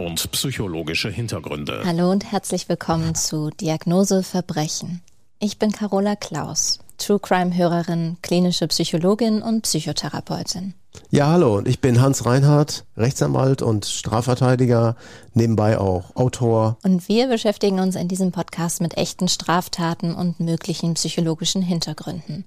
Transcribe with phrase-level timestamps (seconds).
[0.00, 1.82] Und psychologische Hintergründe.
[1.84, 5.02] Hallo und herzlich willkommen zu Diagnose Verbrechen.
[5.40, 10.72] Ich bin Carola Klaus, True Crime Hörerin, klinische Psychologin und Psychotherapeutin.
[11.10, 14.96] Ja, hallo, und ich bin Hans Reinhardt, Rechtsanwalt und Strafverteidiger,
[15.34, 16.78] nebenbei auch Autor.
[16.82, 22.46] Und wir beschäftigen uns in diesem Podcast mit echten Straftaten und möglichen psychologischen Hintergründen.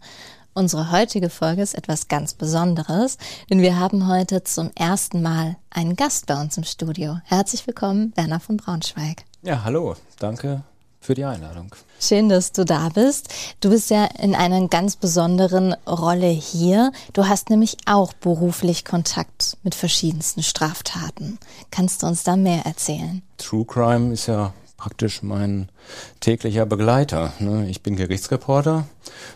[0.55, 3.17] Unsere heutige Folge ist etwas ganz Besonderes,
[3.49, 7.17] denn wir haben heute zum ersten Mal einen Gast bei uns im Studio.
[7.26, 9.23] Herzlich willkommen, Werner von Braunschweig.
[9.41, 10.62] Ja, hallo, danke
[11.02, 11.73] für die Einladung.
[11.99, 13.34] Schön, dass du da bist.
[13.62, 16.91] Du bist ja in einer ganz besonderen Rolle hier.
[17.13, 21.40] Du hast nämlich auch beruflich Kontakt mit verschiedensten Straftaten.
[21.71, 23.23] Kannst du uns da mehr erzählen?
[23.40, 25.70] True Crime ist ja praktisch mein
[26.20, 27.31] täglicher Begleiter.
[27.39, 27.70] Ne?
[27.70, 28.85] Ich bin Gerichtsreporter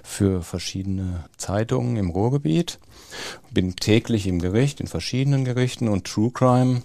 [0.04, 2.80] für verschiedene Zeitungen im Ruhrgebiet,
[3.50, 6.82] bin täglich im Gericht, in verschiedenen Gerichten und True Crime,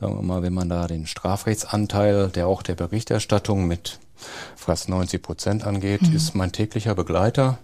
[0.00, 4.00] sagen wir mal, wenn man da den Strafrechtsanteil, der auch der Berichterstattung mit
[4.56, 6.16] fast 90 Prozent angeht, mhm.
[6.16, 7.58] ist mein täglicher Begleiter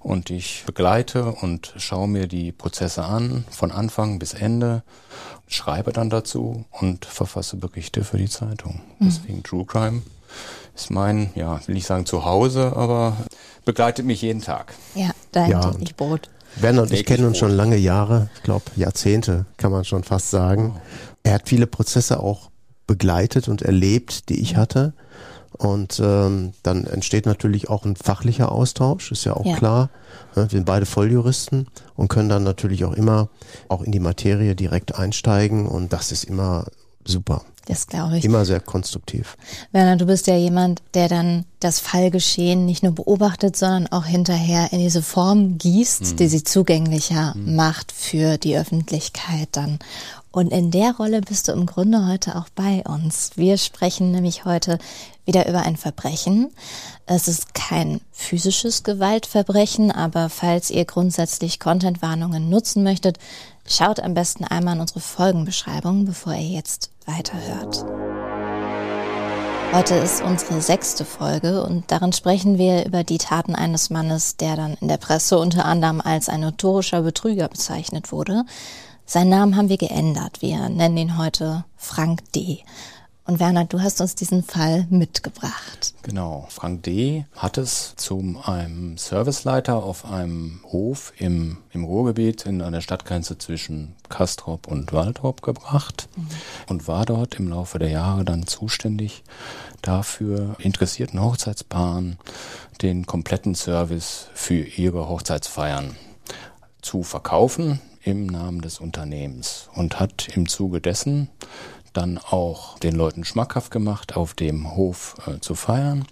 [0.00, 4.82] und ich begleite und schaue mir die Prozesse an, von Anfang bis Ende
[5.48, 8.80] schreibe dann dazu und verfasse Berichte für die Zeitung.
[8.98, 9.06] Mhm.
[9.06, 10.02] Deswegen True Crime
[10.74, 13.16] ist mein, ja, will ich sagen Zuhause, aber
[13.64, 14.74] begleitet mich jeden Tag.
[14.94, 16.30] Ja, dein ja, täglich Brot.
[16.56, 20.30] Werner und ich kennen uns schon lange Jahre, ich glaube Jahrzehnte, kann man schon fast
[20.30, 20.74] sagen.
[20.76, 20.80] Oh.
[21.22, 22.50] Er hat viele Prozesse auch
[22.86, 24.94] begleitet und erlebt, die ich hatte.
[25.58, 29.56] Und ähm, dann entsteht natürlich auch ein fachlicher Austausch, ist ja auch ja.
[29.56, 29.90] klar.
[30.34, 33.28] Wir sind beide Volljuristen und können dann natürlich auch immer
[33.68, 36.66] auch in die Materie direkt einsteigen und das ist immer
[37.04, 37.42] super.
[37.66, 38.24] Das glaube ich.
[38.24, 39.36] Immer sehr konstruktiv.
[39.72, 44.72] Werner, du bist ja jemand, der dann das Fallgeschehen nicht nur beobachtet, sondern auch hinterher
[44.72, 46.16] in diese Form gießt, mhm.
[46.16, 47.56] die sie zugänglicher mhm.
[47.56, 49.80] macht für die Öffentlichkeit dann.
[50.36, 53.30] Und in der Rolle bist du im Grunde heute auch bei uns.
[53.36, 54.76] Wir sprechen nämlich heute
[55.24, 56.52] wieder über ein Verbrechen.
[57.06, 63.18] Es ist kein physisches Gewaltverbrechen, aber falls ihr grundsätzlich Contentwarnungen nutzen möchtet,
[63.66, 67.86] schaut am besten einmal in unsere Folgenbeschreibung, bevor ihr jetzt weiterhört.
[69.72, 74.56] Heute ist unsere sechste Folge und darin sprechen wir über die Taten eines Mannes, der
[74.56, 78.44] dann in der Presse unter anderem als ein notorischer Betrüger bezeichnet wurde.
[79.08, 80.42] Seinen Namen haben wir geändert.
[80.42, 82.64] Wir nennen ihn heute Frank D.
[83.24, 85.94] Und Werner, du hast uns diesen Fall mitgebracht.
[86.02, 86.48] Genau.
[86.50, 87.24] Frank D.
[87.36, 93.94] hat es zu einem Serviceleiter auf einem Hof im, im Ruhrgebiet in einer Stadtgrenze zwischen
[94.08, 96.26] Kastrop und Waldrop gebracht mhm.
[96.66, 99.22] und war dort im Laufe der Jahre dann zuständig
[99.82, 102.18] dafür, interessierten Hochzeitspaaren
[102.82, 105.94] den kompletten Service für ihre Hochzeitsfeiern
[106.82, 111.28] zu verkaufen im Namen des Unternehmens und hat im Zuge dessen
[111.92, 116.06] dann auch den Leuten schmackhaft gemacht, auf dem Hof äh, zu feiern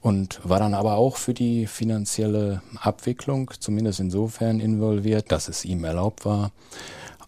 [0.00, 5.84] und war dann aber auch für die finanzielle Abwicklung zumindest insofern involviert, dass es ihm
[5.84, 6.50] erlaubt war,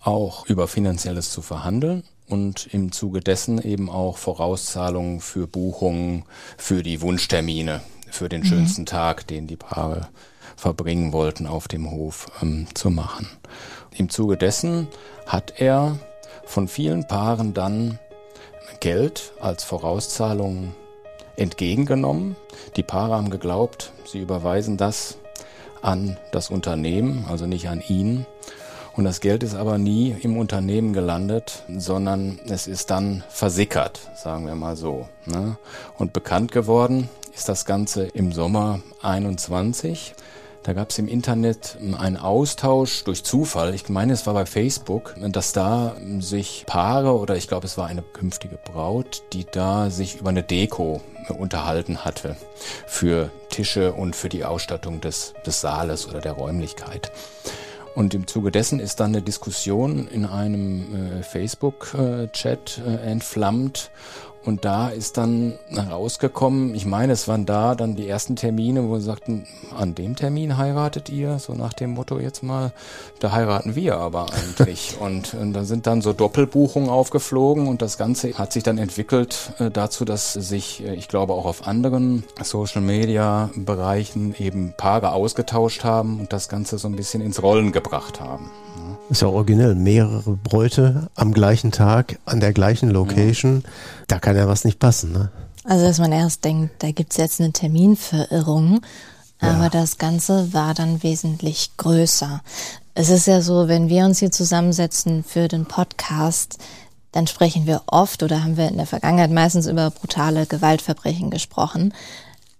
[0.00, 6.24] auch über finanzielles zu verhandeln und im Zuge dessen eben auch Vorauszahlungen für Buchungen,
[6.56, 8.46] für die Wunschtermine, für den mhm.
[8.46, 10.08] schönsten Tag, den die Paare
[10.58, 13.28] verbringen wollten auf dem Hof, ähm, zu machen.
[13.96, 14.88] Im Zuge dessen
[15.24, 15.96] hat er
[16.44, 17.98] von vielen Paaren dann
[18.80, 20.74] Geld als Vorauszahlung
[21.36, 22.36] entgegengenommen.
[22.76, 25.18] Die Paare haben geglaubt, sie überweisen das
[25.80, 28.26] an das Unternehmen, also nicht an ihn.
[28.96, 34.46] Und das Geld ist aber nie im Unternehmen gelandet, sondern es ist dann versickert, sagen
[34.46, 35.08] wir mal so.
[35.24, 35.56] Ne?
[35.98, 40.14] Und bekannt geworden ist das Ganze im Sommer 21.
[40.62, 43.74] Da gab es im Internet einen Austausch durch Zufall.
[43.74, 47.86] Ich meine, es war bei Facebook, dass da sich Paare oder ich glaube, es war
[47.86, 51.00] eine künftige Braut, die da sich über eine Deko
[51.38, 52.36] unterhalten hatte
[52.86, 57.12] für Tische und für die Ausstattung des, des Saales oder der Räumlichkeit.
[57.94, 63.90] Und im Zuge dessen ist dann eine Diskussion in einem äh, Facebook-Chat äh, entflammt
[64.44, 68.98] und da ist dann rausgekommen, ich meine, es waren da dann die ersten Termine, wo
[68.98, 69.46] sie sagten,
[69.76, 72.72] an dem Termin heiratet ihr, so nach dem Motto jetzt mal,
[73.20, 74.96] da heiraten wir aber eigentlich.
[75.00, 79.52] und, und da sind dann so Doppelbuchungen aufgeflogen und das Ganze hat sich dann entwickelt
[79.58, 85.12] äh, dazu, dass sich, äh, ich glaube, auch auf anderen Social Media Bereichen eben Paare
[85.12, 88.50] ausgetauscht haben und das Ganze so ein bisschen ins Rollen gebracht haben.
[89.10, 89.74] Ist ja originell.
[89.74, 93.62] Mehrere Bräute am gleichen Tag, an der gleichen Location.
[93.64, 93.70] Ja.
[94.06, 95.30] Da kann ja was nicht passen, ne?
[95.64, 98.80] Also, dass man erst denkt, da gibt's jetzt eine Terminverirrung.
[99.40, 99.70] Aber ja.
[99.70, 102.42] das Ganze war dann wesentlich größer.
[102.94, 106.58] Es ist ja so, wenn wir uns hier zusammensetzen für den Podcast,
[107.12, 111.94] dann sprechen wir oft oder haben wir in der Vergangenheit meistens über brutale Gewaltverbrechen gesprochen.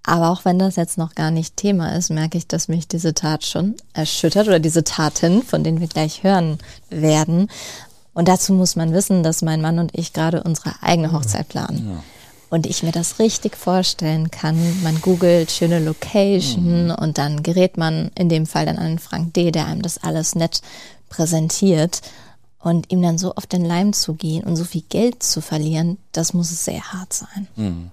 [0.04, 3.12] Aber auch wenn das jetzt noch gar nicht Thema ist, merke ich, dass mich diese
[3.12, 6.58] Tat schon erschüttert oder diese Taten, von denen wir gleich hören
[6.88, 7.48] werden.
[8.19, 11.88] Und dazu muss man wissen, dass mein Mann und ich gerade unsere eigene Hochzeit planen.
[11.88, 12.03] Ja.
[12.50, 14.56] Und ich mir das richtig vorstellen kann.
[14.82, 16.91] Man googelt schöne Location mhm.
[16.91, 20.35] und dann gerät man in dem Fall dann an Frank D., der einem das alles
[20.35, 20.62] nett
[21.09, 22.00] präsentiert.
[22.59, 25.97] Und ihm dann so auf den Leim zu gehen und so viel Geld zu verlieren,
[26.11, 27.47] das muss sehr hart sein.
[27.55, 27.91] Mhm.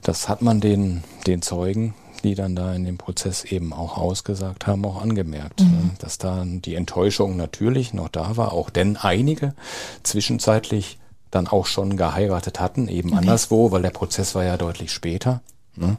[0.00, 1.92] Das hat man den, den Zeugen,
[2.26, 5.66] die dann da in dem Prozess eben auch ausgesagt haben, auch angemerkt, mhm.
[5.66, 5.90] Ne?
[6.00, 9.54] dass da die Enttäuschung natürlich noch da war, auch denn einige
[10.02, 10.98] zwischenzeitlich
[11.30, 13.18] dann auch schon geheiratet hatten, eben okay.
[13.18, 15.40] anderswo, weil der Prozess war ja deutlich später.
[15.76, 15.98] Ne?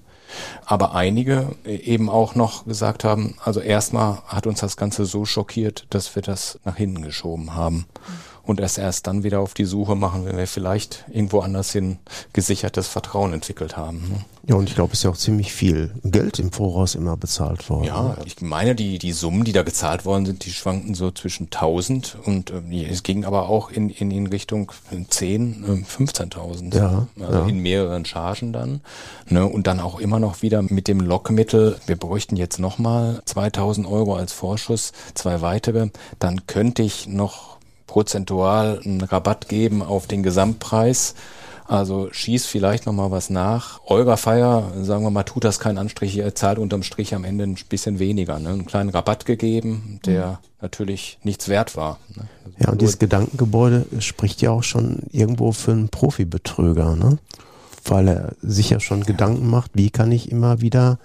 [0.65, 5.85] Aber einige eben auch noch gesagt haben, also erstmal hat uns das Ganze so schockiert,
[5.89, 7.77] dass wir das nach hinten geschoben haben.
[7.77, 11.71] Mhm und es erst dann wieder auf die Suche machen, wenn wir vielleicht irgendwo anders
[11.71, 11.97] hin
[12.31, 13.99] gesichertes Vertrauen entwickelt haben.
[14.09, 14.25] Ne?
[14.47, 17.69] Ja, und ich glaube, es ist ja auch ziemlich viel Geld im Voraus immer bezahlt
[17.69, 17.83] worden.
[17.83, 21.47] Ja, ich meine, die, die Summen, die da gezahlt worden sind, die schwanken so zwischen
[21.47, 24.71] 1000 und äh, es ging aber auch in, in, in Richtung
[25.09, 26.77] 10, äh, 15.000.
[26.77, 27.45] Ja, also ja.
[27.45, 28.79] in mehreren Chargen dann.
[29.27, 29.45] Ne?
[29.45, 34.15] Und dann auch immer noch wieder mit dem Lockmittel, wir bräuchten jetzt nochmal 2000 Euro
[34.15, 35.89] als Vorschuss, zwei weitere,
[36.19, 37.56] dann könnte ich noch
[37.87, 41.15] prozentual einen Rabatt geben auf den Gesamtpreis.
[41.67, 43.81] Also schießt vielleicht noch mal was nach.
[43.85, 47.43] Eurer Feier, sagen wir mal, tut das keinen Anstrich, ihr zahlt unterm Strich am Ende
[47.43, 48.39] ein bisschen weniger.
[48.39, 48.49] Ne?
[48.49, 50.37] Einen kleinen Rabatt gegeben, der mhm.
[50.61, 51.99] natürlich nichts wert war.
[52.15, 52.23] Ne?
[52.45, 57.17] Also ja, und dieses Gedankengebäude spricht ja auch schon irgendwo für einen Profibetrüger, ne?
[57.83, 59.05] Weil er sich ja schon ja.
[59.05, 60.99] Gedanken macht, wie kann ich immer wieder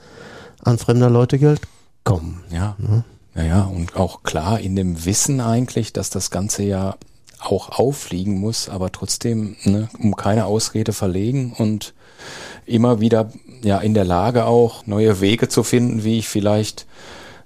[0.64, 1.61] an fremder Leute Geld
[2.05, 2.43] kommen.
[2.50, 2.76] Ja.
[2.79, 3.05] Ne?
[3.34, 6.96] Naja, und auch klar in dem Wissen eigentlich, dass das Ganze ja
[7.40, 11.94] auch auffliegen muss, aber trotzdem ne, um keine Ausrede verlegen und
[12.67, 13.32] immer wieder
[13.62, 16.87] ja in der Lage auch neue Wege zu finden, wie ich vielleicht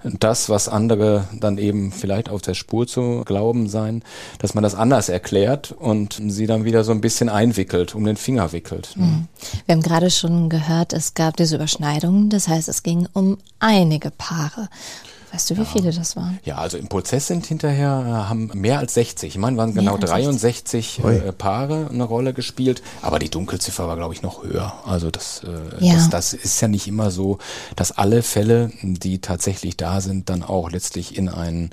[0.02, 4.02] das, was andere dann eben vielleicht auf der Spur zu glauben sein,
[4.38, 8.16] dass man das anders erklärt und sie dann wieder so ein bisschen einwickelt, um den
[8.16, 8.92] Finger wickelt.
[8.96, 9.04] Ne?
[9.04, 9.28] Mhm.
[9.66, 14.10] Wir haben gerade schon gehört, es gab diese Überschneidungen, das heißt, es ging um einige
[14.10, 14.68] Paare.
[15.36, 15.66] Weißt du, wie ja.
[15.66, 16.38] viele das waren?
[16.44, 19.34] Ja, also im Prozess sind hinterher, äh, haben mehr als 60.
[19.34, 24.14] Ich meine, waren genau 63 äh, Paare eine Rolle gespielt, aber die Dunkelziffer war, glaube
[24.14, 24.72] ich, noch höher.
[24.86, 25.92] Also das, äh, ja.
[25.92, 27.36] das, das ist ja nicht immer so,
[27.76, 31.68] dass alle Fälle, die tatsächlich da sind, dann auch letztlich in einen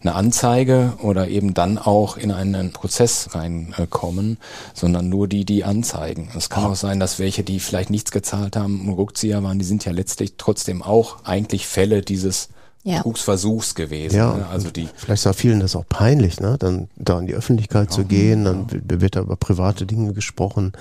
[0.00, 4.38] eine Anzeige oder eben dann auch in einen Prozess reinkommen,
[4.74, 6.28] sondern nur die, die anzeigen.
[6.36, 9.84] Es kann auch sein, dass welche, die vielleicht nichts gezahlt haben, Rückzieher waren, die sind
[9.84, 12.48] ja letztlich trotzdem auch eigentlich Fälle dieses
[12.84, 12.98] ja.
[12.98, 14.16] Betrugsversuchs gewesen.
[14.16, 14.46] Ja, ne?
[14.48, 16.56] also die vielleicht ist vielen das auch peinlich, ne?
[16.58, 19.00] Dann da in die Öffentlichkeit ja, zu gehen, dann ja.
[19.00, 20.72] wird da über private Dinge gesprochen,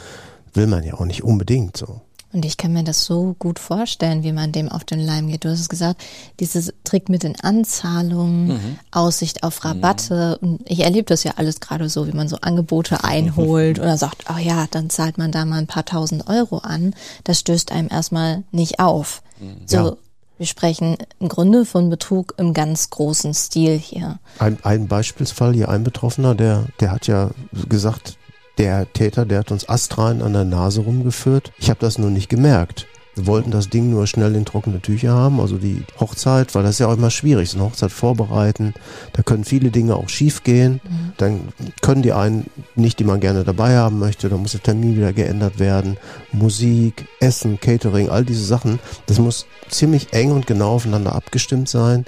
[0.54, 2.02] will man ja auch nicht unbedingt so.
[2.34, 5.44] Und ich kann mir das so gut vorstellen, wie man dem auf den Leim geht.
[5.44, 6.02] Du hast es gesagt,
[6.40, 8.80] dieses Trick mit den Anzahlungen, mhm.
[8.92, 10.38] Aussicht auf Rabatte.
[10.40, 10.48] Mhm.
[10.48, 14.26] Und ich erlebe das ja alles gerade so, wie man so Angebote einholt oder sagt,
[14.34, 16.96] oh ja, dann zahlt man da mal ein paar tausend Euro an.
[17.26, 19.24] Das stößt einem erstmal nicht auf.
[19.42, 19.64] Mhm.
[19.66, 19.98] So, ja.
[20.42, 24.18] Wir sprechen im Grunde von Betrug im ganz großen Stil hier.
[24.40, 27.30] Ein, ein Beispielsfall hier, ein Betroffener, der, der hat ja
[27.70, 28.18] gesagt,
[28.58, 31.52] der Täter, der hat uns astrein an der Nase rumgeführt.
[31.60, 32.88] Ich habe das nur nicht gemerkt.
[33.14, 36.72] Wir wollten das Ding nur schnell in trockene Tücher haben, also die Hochzeit, weil das
[36.72, 38.74] ist ja auch immer schwierig, so eine Hochzeit vorbereiten.
[39.14, 40.82] Da können viele Dinge auch schief gehen.
[40.84, 41.14] Mhm.
[41.18, 41.40] Dann
[41.82, 45.14] können die einen nicht, die man gerne dabei haben möchte, dann muss der Termin wieder
[45.14, 45.98] geändert werden.
[46.32, 52.06] Musik, Essen, Catering, all diese Sachen, das muss ziemlich eng und genau aufeinander abgestimmt sein.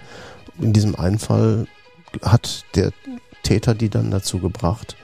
[0.59, 1.67] In diesem einen Fall
[2.21, 2.91] hat der
[3.43, 4.95] Täter die dann dazu gebracht,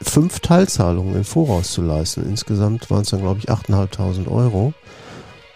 [0.00, 2.24] fünf Teilzahlungen im Voraus zu leisten.
[2.28, 4.72] Insgesamt waren es dann, glaube ich, 8.500 Euro.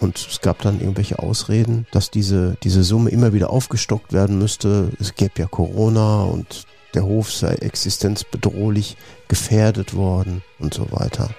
[0.00, 4.90] Und es gab dann irgendwelche Ausreden, dass diese, diese Summe immer wieder aufgestockt werden müsste.
[5.00, 8.96] Es gäbe ja Corona und der Hof sei existenzbedrohlich
[9.28, 11.30] gefährdet worden und so weiter.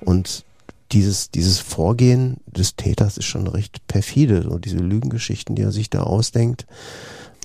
[0.00, 0.44] Und
[0.92, 4.42] dieses, dieses Vorgehen des Täters ist schon recht perfide.
[4.42, 6.66] So diese Lügengeschichten, die er sich da ausdenkt,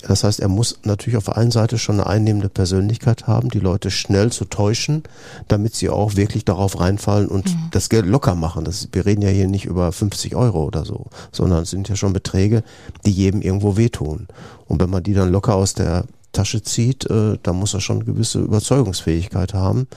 [0.07, 3.59] das heißt, er muss natürlich auf der einen Seite schon eine einnehmende Persönlichkeit haben, die
[3.59, 5.03] Leute schnell zu täuschen,
[5.47, 7.69] damit sie auch wirklich darauf reinfallen und mhm.
[7.71, 8.65] das Geld locker machen.
[8.65, 11.95] Das, wir reden ja hier nicht über 50 Euro oder so, sondern es sind ja
[11.95, 12.63] schon Beträge,
[13.05, 14.27] die jedem irgendwo wehtun.
[14.67, 17.97] Und wenn man die dann locker aus der Tasche zieht, äh, da muss er schon
[17.97, 19.87] eine gewisse Überzeugungsfähigkeit haben.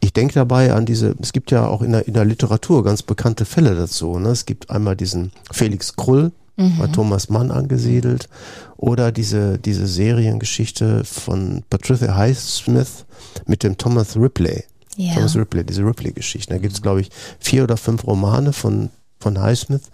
[0.00, 3.02] Ich denke dabei an diese, es gibt ja auch in der, in der Literatur ganz
[3.02, 4.18] bekannte Fälle dazu.
[4.18, 4.30] Ne?
[4.30, 6.78] Es gibt einmal diesen Felix Krull, mhm.
[6.78, 8.28] bei Thomas Mann angesiedelt.
[8.76, 13.04] Oder diese, diese Seriengeschichte von Patricia Highsmith
[13.46, 14.64] mit dem Thomas Ripley.
[14.96, 15.14] Ja.
[15.14, 16.54] Thomas Ripley, diese Ripley-Geschichte.
[16.54, 19.90] Da gibt es, glaube ich, vier oder fünf Romane von, von Highsmith.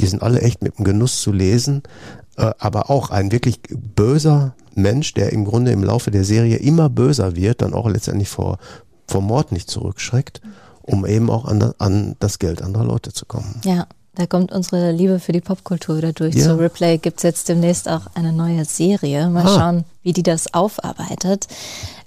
[0.00, 1.82] Die sind alle echt mit dem Genuss zu lesen.
[2.36, 6.88] Äh, aber auch ein wirklich böser Mensch, der im Grunde im Laufe der Serie immer
[6.88, 8.58] böser wird, dann auch letztendlich vor,
[9.06, 10.40] vor Mord nicht zurückschreckt,
[10.82, 13.60] um eben auch an, an das Geld anderer Leute zu kommen.
[13.64, 16.34] Ja, da kommt unsere Liebe für die Popkultur wieder durch.
[16.34, 16.44] Ja.
[16.44, 19.28] Zu Replay gibt es jetzt demnächst auch eine neue Serie.
[19.28, 19.58] Mal ah.
[19.58, 21.48] schauen, wie die das aufarbeitet.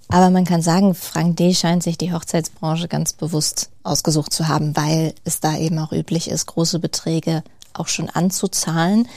[0.10, 1.54] Aber man kann sagen, Frank D.
[1.54, 6.30] scheint sich die Hochzeitsbranche ganz bewusst ausgesucht zu haben, weil es da eben auch üblich
[6.30, 7.44] ist, große Beträge
[7.74, 9.08] auch schon anzuzahlen.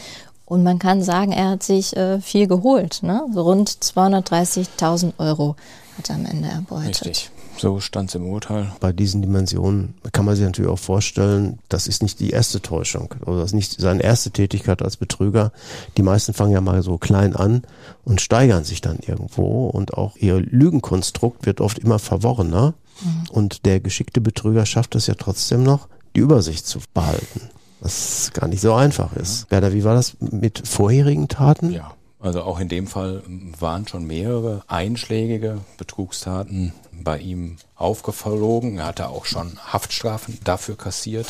[0.51, 3.05] Und man kann sagen, er hat sich äh, viel geholt.
[3.05, 3.23] Ne?
[3.33, 5.55] So rund 230.000 Euro
[5.97, 7.07] hat er am Ende erbeutet.
[7.07, 7.31] Richtig.
[7.57, 8.73] So stand es im Urteil.
[8.81, 13.15] Bei diesen Dimensionen kann man sich natürlich auch vorstellen, das ist nicht die erste Täuschung
[13.27, 15.53] oder das ist nicht seine erste Tätigkeit als Betrüger.
[15.97, 17.63] Die meisten fangen ja mal so klein an
[18.05, 23.31] und steigern sich dann irgendwo und auch ihr Lügenkonstrukt wird oft immer verworrener mhm.
[23.31, 27.51] und der geschickte Betrüger schafft es ja trotzdem noch, die Übersicht zu behalten.
[27.81, 29.43] Was gar nicht so einfach ist.
[29.45, 29.51] Ja.
[29.53, 31.73] Werner, wie war das mit vorherigen Taten?
[31.73, 31.95] Ja.
[32.21, 33.23] Also auch in dem Fall
[33.59, 38.77] waren schon mehrere einschlägige Betrugstaten bei ihm aufgeflogen.
[38.79, 41.27] Er hatte auch schon Haftstrafen dafür kassiert.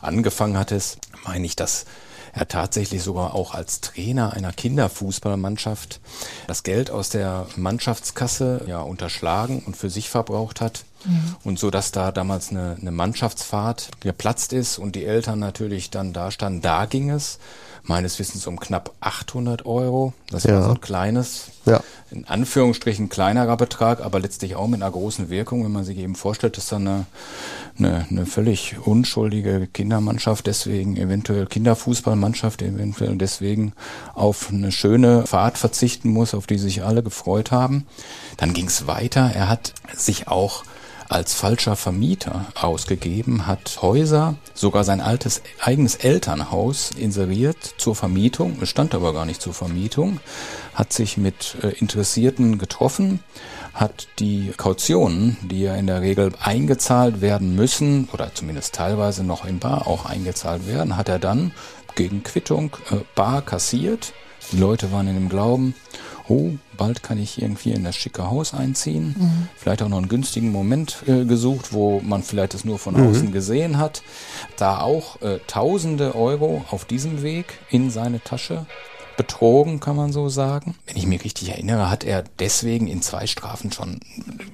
[0.00, 1.84] Angefangen hat es, meine ich, dass
[2.32, 6.00] er tatsächlich sogar auch als Trainer einer Kinderfußballmannschaft
[6.46, 10.84] das Geld aus der Mannschaftskasse ja unterschlagen und für sich verbraucht hat.
[11.04, 11.36] Mhm.
[11.44, 16.12] Und so, dass da damals eine, eine Mannschaftsfahrt geplatzt ist und die Eltern natürlich dann
[16.12, 17.38] da standen, da ging es
[17.82, 20.12] meines Wissens um knapp 800 Euro.
[20.30, 20.54] Das ja.
[20.54, 21.80] war so ein kleines, ja.
[22.10, 26.14] in Anführungsstrichen kleinerer Betrag, aber letztlich auch mit einer großen Wirkung, wenn man sich eben
[26.14, 27.06] vorstellt, dass dann eine,
[27.78, 33.72] eine, eine völlig unschuldige Kindermannschaft, deswegen eventuell Kinderfußballmannschaft, eventuell deswegen
[34.14, 37.86] auf eine schöne Fahrt verzichten muss, auf die sich alle gefreut haben.
[38.36, 39.30] Dann ging es weiter.
[39.34, 40.64] Er hat sich auch
[41.10, 48.94] als falscher Vermieter ausgegeben, hat Häuser, sogar sein altes eigenes Elternhaus inseriert zur Vermietung, stand
[48.94, 50.20] aber gar nicht zur Vermietung,
[50.72, 53.20] hat sich mit äh, Interessierten getroffen,
[53.74, 59.44] hat die Kautionen, die ja in der Regel eingezahlt werden müssen oder zumindest teilweise noch
[59.44, 61.50] in Bar auch eingezahlt werden, hat er dann
[61.96, 64.12] gegen Quittung äh, bar kassiert.
[64.52, 65.74] Die Leute waren in dem Glauben,
[66.28, 69.14] oh, bald kann ich irgendwie in das schicke Haus einziehen.
[69.18, 69.48] Mhm.
[69.54, 73.08] Vielleicht auch noch einen günstigen Moment äh, gesucht, wo man vielleicht es nur von mhm.
[73.08, 74.02] außen gesehen hat.
[74.56, 78.64] Da auch äh, tausende Euro auf diesem Weg in seine Tasche
[79.18, 80.74] betrogen, kann man so sagen.
[80.86, 84.00] Wenn ich mich richtig erinnere, hat er deswegen in zwei Strafen schon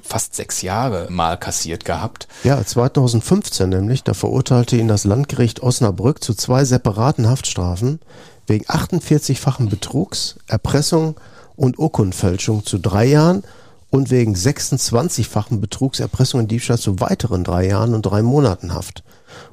[0.02, 2.26] fast sechs Jahre mal kassiert gehabt.
[2.42, 8.00] Ja, 2015 nämlich, da verurteilte ihn das Landgericht Osnabrück zu zwei separaten Haftstrafen
[8.48, 11.14] wegen 48-fachen Betrugs, Erpressung
[11.56, 13.42] und Urkundenfälschung zu drei Jahren
[13.90, 19.02] und wegen 26-fachen Betrugs, Erpressung und Diebstahl zu weiteren drei Jahren und drei Monaten Haft.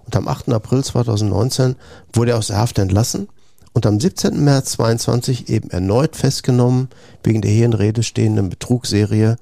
[0.06, 0.50] Und am 8.
[0.50, 1.76] April 2019
[2.14, 3.30] wurde er aus der Haft entlassen
[3.74, 4.44] und am 17.
[4.44, 6.90] März 22 eben erneut festgenommen
[7.24, 9.38] wegen der hier in Rede stehenden Betrugsserie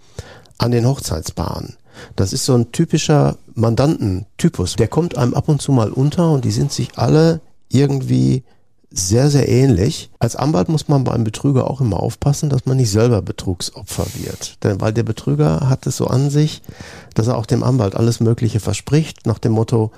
[0.58, 1.75] an den Hochzeitspaaren.
[2.15, 4.75] Das ist so ein typischer Mandantentypus.
[4.77, 8.44] Der kommt einem ab und zu mal unter und die sind sich alle irgendwie
[8.91, 10.10] sehr, sehr ähnlich.
[10.19, 14.63] Als Anwalt muss man beim Betrüger auch immer aufpassen, dass man nicht selber Betrugsopfer wird.
[14.63, 16.62] Denn weil der Betrüger hat es so an sich,
[17.13, 19.91] dass er auch dem Anwalt alles Mögliche verspricht, nach dem Motto,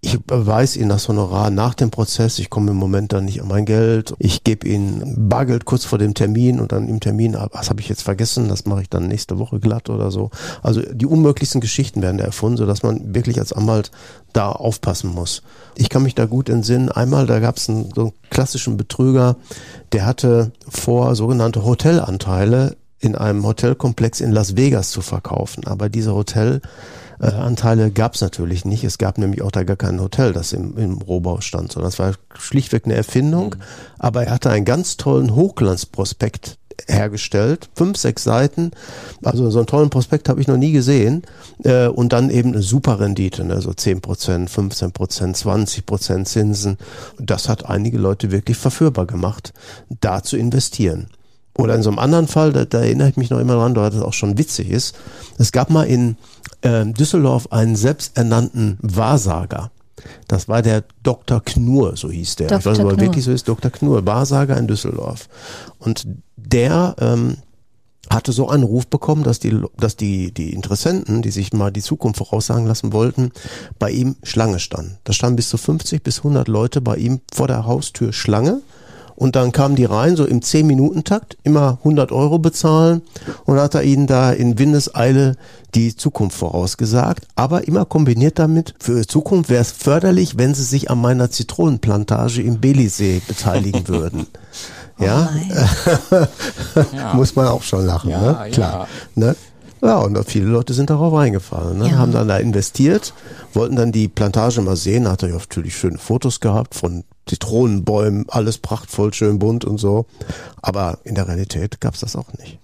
[0.00, 3.48] ich weiß Ihnen das Honorar nach dem Prozess, ich komme im Moment dann nicht an
[3.48, 7.48] mein Geld, ich gebe Ihnen Bargeld kurz vor dem Termin und dann im Termin, ah,
[7.52, 10.30] was habe ich jetzt vergessen, das mache ich dann nächste Woche glatt oder so.
[10.62, 13.90] Also die unmöglichsten Geschichten werden erfunden, sodass man wirklich als Anwalt
[14.32, 15.42] da aufpassen muss.
[15.74, 19.36] Ich kann mich da gut entsinnen, einmal, da gab es einen, so einen klassischen Betrüger,
[19.92, 25.66] der hatte vor, sogenannte Hotelanteile in einem Hotelkomplex in Las Vegas zu verkaufen.
[25.66, 26.60] Aber diese Hotel
[27.20, 28.84] äh, Anteile gab es natürlich nicht.
[28.84, 31.98] Es gab nämlich auch da gar kein Hotel, das im, im Rohbau stand, sondern das
[31.98, 33.56] war schlichtweg eine Erfindung.
[33.56, 33.62] Mhm.
[33.98, 38.70] Aber er hatte einen ganz tollen Hochglanzprospekt hergestellt, fünf, sechs Seiten.
[39.24, 41.22] Also so einen tollen Prospekt habe ich noch nie gesehen.
[41.64, 43.60] Äh, und dann eben eine super Rendite, ne?
[43.60, 46.78] so 10 Prozent, 15 Prozent, 20 Prozent Zinsen.
[47.18, 49.52] Das hat einige Leute wirklich verführbar gemacht,
[50.00, 51.08] da zu investieren.
[51.56, 53.90] Oder in so einem anderen Fall, da, da erinnere ich mich noch immer dran, da
[53.90, 54.94] das auch schon witzig ist.
[55.38, 56.16] Es gab mal in
[56.62, 59.70] äh, Düsseldorf einen selbsternannten Wahrsager.
[60.28, 61.42] Das war der Dr.
[61.44, 62.48] Knur, so hieß der.
[62.48, 62.58] Dr.
[62.58, 63.70] Ich weiß nicht, ob er wirklich so ist, Dr.
[63.70, 65.28] Knur, Wahrsager in Düsseldorf.
[65.78, 67.38] Und der ähm,
[68.10, 71.82] hatte so einen Ruf bekommen, dass die, dass die, die Interessenten, die sich mal die
[71.82, 73.32] Zukunft voraussagen lassen wollten,
[73.78, 74.98] bei ihm Schlange standen.
[75.04, 78.62] Da standen bis zu 50 bis 100 Leute bei ihm vor der Haustür Schlange.
[79.18, 83.02] Und dann kamen die rein, so im 10-Minuten-Takt, immer 100 Euro bezahlen.
[83.46, 85.34] Und hat er ihnen da in Windeseile
[85.74, 87.26] die Zukunft vorausgesagt.
[87.34, 92.42] Aber immer kombiniert damit, für Zukunft wäre es förderlich, wenn sie sich an meiner Zitronenplantage
[92.42, 94.28] im Belisee beteiligen würden.
[95.00, 95.28] Oh ja?
[96.92, 97.14] Ja.
[97.14, 98.50] muss man auch schon lachen, Ja, ne?
[98.52, 98.88] Klar.
[99.16, 99.34] Ne?
[99.82, 101.88] Ja, und viele Leute sind darauf reingefallen, ne?
[101.90, 101.98] Ja.
[101.98, 103.12] haben dann da investiert,
[103.54, 108.26] wollten dann die Plantage mal sehen, hat er ja natürlich schöne Fotos gehabt von Zitronenbäumen,
[108.28, 110.06] alles prachtvoll, schön bunt und so.
[110.62, 112.58] Aber in der Realität gab's das auch nicht.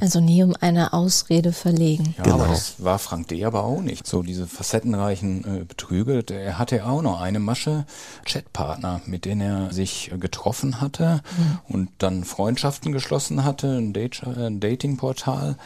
[0.00, 2.14] Also nie um eine Ausrede verlegen.
[2.18, 2.36] Ja, Genau.
[2.40, 3.44] aber das war Frank D.
[3.44, 4.06] aber auch nicht.
[4.08, 6.24] So diese facettenreichen äh, Betrüge.
[6.30, 7.84] Er hatte auch noch eine Masche
[8.24, 11.22] Chatpartner, mit denen er sich äh, getroffen hatte
[11.68, 15.56] und dann Freundschaften geschlossen hatte, ein, Date, äh, ein Datingportal.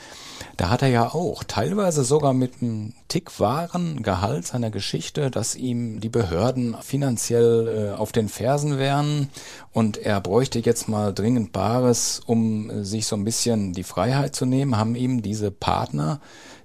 [0.58, 5.54] Da hat er ja auch teilweise sogar mit einem Tick wahren Gehalt seiner Geschichte, dass
[5.54, 9.28] ihm die Behörden finanziell äh, auf den Fersen wären.
[9.72, 14.34] Und er bräuchte jetzt mal dringend Bares, um äh, sich so ein bisschen die Freiheit
[14.34, 16.20] zu nehmen, haben ihm diese Partner,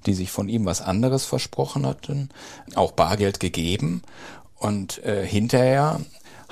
[0.07, 2.29] die sich von ihm was anderes versprochen hatten,
[2.73, 4.01] auch Bargeld gegeben.
[4.57, 5.99] Und äh, hinterher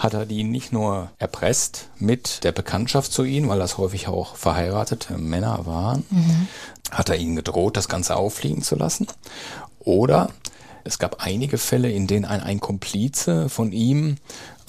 [0.02, 4.36] hat er die nicht nur erpresst mit der Bekanntschaft zu ihnen, weil das häufig auch
[4.36, 6.04] verheiratete Männer waren,
[6.90, 9.06] hat er ihnen gedroht, das Ganze auffliegen zu lassen.
[9.78, 10.30] Oder
[10.84, 14.18] es gab einige Fälle, in denen ein, ein Komplize von ihm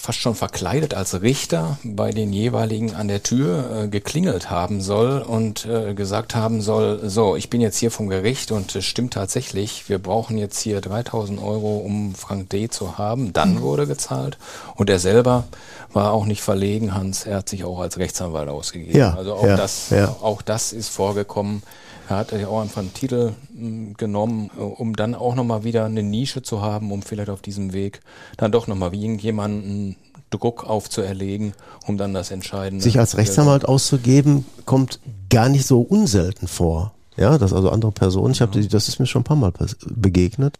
[0.03, 5.23] fast schon verkleidet als Richter bei den jeweiligen an der Tür äh, geklingelt haben soll
[5.23, 9.15] und äh, gesagt haben soll, so, ich bin jetzt hier vom Gericht und es stimmt
[9.15, 12.69] tatsächlich, wir brauchen jetzt hier 3000 Euro, um Frank D.
[12.69, 13.33] zu haben.
[13.33, 14.39] Dann wurde gezahlt
[14.75, 15.45] und er selber
[15.93, 18.99] war auch nicht verlegen, Hans, er hat sich auch als Rechtsanwalt ausgegeben.
[18.99, 20.17] Ja, also auch ja, das, ja.
[20.21, 21.63] auch das ist vorgekommen.
[22.09, 26.03] Er hat ja auch einfach einen Titel mh, genommen, um dann auch nochmal wieder eine
[26.03, 28.01] Nische zu haben, um vielleicht auf diesem Weg
[28.37, 29.97] dann doch nochmal wie irgendjemanden
[30.31, 31.53] Druck aufzuerlegen,
[31.87, 32.83] um dann das Entscheidende.
[32.83, 36.93] Sich als Rechtsanwalt auszugeben, kommt gar nicht so unselten vor.
[37.17, 39.53] Ja, dass also andere Personen, ich habe, das ist mir schon ein paar Mal
[39.85, 40.59] begegnet.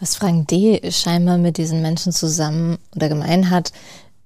[0.00, 0.90] Was Frank D.
[0.90, 3.72] scheinbar mit diesen Menschen zusammen oder gemein hat,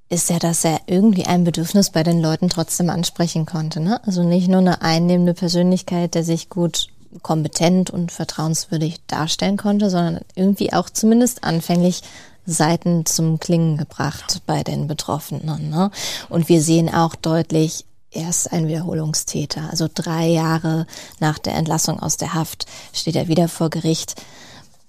[0.08, 3.80] ist ja, dass er irgendwie ein Bedürfnis bei den Leuten trotzdem ansprechen konnte.
[3.80, 4.00] Ne?
[4.06, 6.88] Also nicht nur eine einnehmende Persönlichkeit, der sich gut
[7.22, 12.02] kompetent und vertrauenswürdig darstellen konnte, sondern irgendwie auch zumindest anfänglich
[12.44, 15.70] Seiten zum Klingen gebracht bei den Betroffenen.
[15.70, 15.90] Ne?
[16.28, 19.68] Und wir sehen auch deutlich, er ist ein Wiederholungstäter.
[19.70, 20.86] Also drei Jahre
[21.18, 24.14] nach der Entlassung aus der Haft steht er wieder vor Gericht.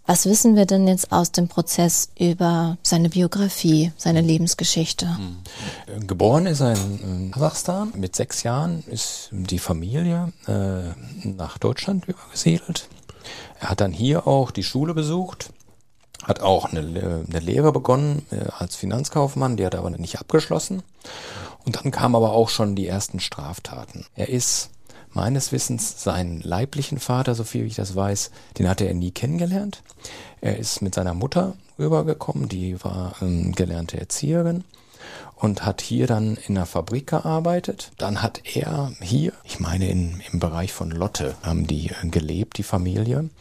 [0.08, 5.06] Was wissen wir denn jetzt aus dem Prozess über seine Biografie, seine Lebensgeschichte?
[5.86, 7.92] Äh, Geboren ist er in äh, Kasachstan.
[7.94, 12.88] Mit sechs Jahren ist die Familie äh, nach Deutschland übergesiedelt.
[13.60, 15.52] Er hat dann hier auch die Schule besucht,
[16.24, 20.20] hat auch eine, Le- eine Lehre begonnen äh, als Finanzkaufmann, die hat er aber nicht
[20.20, 20.84] abgeschlossen.
[21.66, 24.06] Und dann kamen aber auch schon die ersten Straftaten.
[24.16, 24.70] Er ist
[25.14, 29.82] meines Wissens seinen leiblichen Vater, so viel ich das weiß, den hatte er nie kennengelernt.
[30.42, 34.64] Er ist mit seiner Mutter rübergekommen, die war ähm, gelernte Erzieherin
[35.36, 37.92] und hat hier dann in einer Fabrik gearbeitet.
[37.98, 42.58] Dann hat er hier, ich meine in, im Bereich von Lotte, haben die äh, gelebt,
[42.58, 43.20] die Familie.
[43.20, 43.32] Und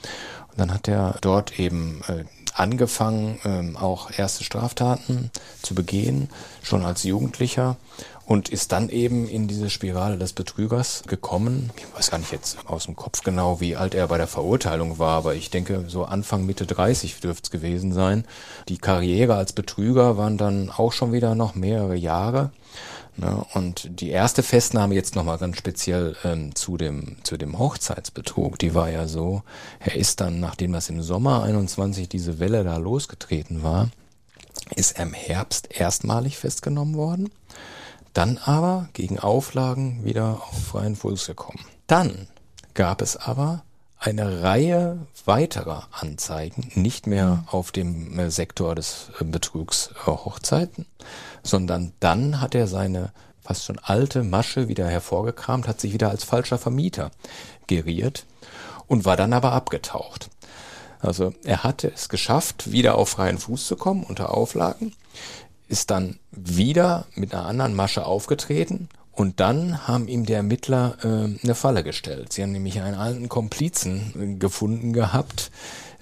[0.56, 2.24] dann hat er dort eben äh,
[2.54, 5.30] angefangen, ähm, auch erste Straftaten
[5.62, 6.28] zu begehen,
[6.62, 7.76] schon als Jugendlicher
[8.26, 11.70] und ist dann eben in diese Spirale des Betrügers gekommen.
[11.76, 14.98] Ich weiß gar nicht jetzt aus dem Kopf genau, wie alt er bei der Verurteilung
[14.98, 18.24] war, aber ich denke, so Anfang, Mitte 30 dürfte es gewesen sein.
[18.68, 22.50] Die Karriere als Betrüger waren dann auch schon wieder noch mehrere Jahre.
[23.16, 23.46] Ne?
[23.54, 28.74] Und die erste Festnahme jetzt nochmal ganz speziell ähm, zu, dem, zu dem Hochzeitsbetrug, die
[28.74, 29.42] war ja so,
[29.78, 33.88] er ist dann, nachdem das im Sommer 21 diese Welle da losgetreten war,
[34.74, 37.30] ist er im Herbst erstmalig festgenommen worden,
[38.16, 41.60] dann aber gegen Auflagen wieder auf freien Fuß gekommen.
[41.86, 42.28] Dann
[42.72, 43.62] gab es aber
[43.98, 50.86] eine Reihe weiterer Anzeigen, nicht mehr auf dem äh, Sektor des äh, Betrugs äh, Hochzeiten,
[51.42, 56.24] sondern dann hat er seine fast schon alte Masche wieder hervorgekramt, hat sich wieder als
[56.24, 57.10] falscher Vermieter
[57.66, 58.26] geriert
[58.86, 60.30] und war dann aber abgetaucht.
[61.00, 64.94] Also er hatte es geschafft, wieder auf freien Fuß zu kommen unter Auflagen,
[65.68, 71.06] ist dann wieder mit einer anderen Masche aufgetreten und dann haben ihm die Ermittler äh,
[71.42, 72.32] eine Falle gestellt.
[72.32, 75.50] Sie haben nämlich einen alten Komplizen äh, gefunden gehabt,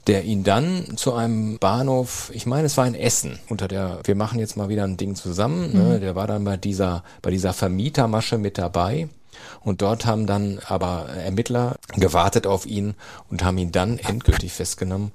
[0.06, 4.14] der ihn dann zu einem Bahnhof, ich meine, es war in Essen, unter der, wir
[4.14, 7.54] machen jetzt mal wieder ein Ding zusammen, ne, der war dann bei dieser, bei dieser
[7.54, 9.08] Vermietermasche mit dabei
[9.62, 12.94] Und dort haben dann aber Ermittler gewartet auf ihn
[13.30, 15.12] und haben ihn dann endgültig festgenommen.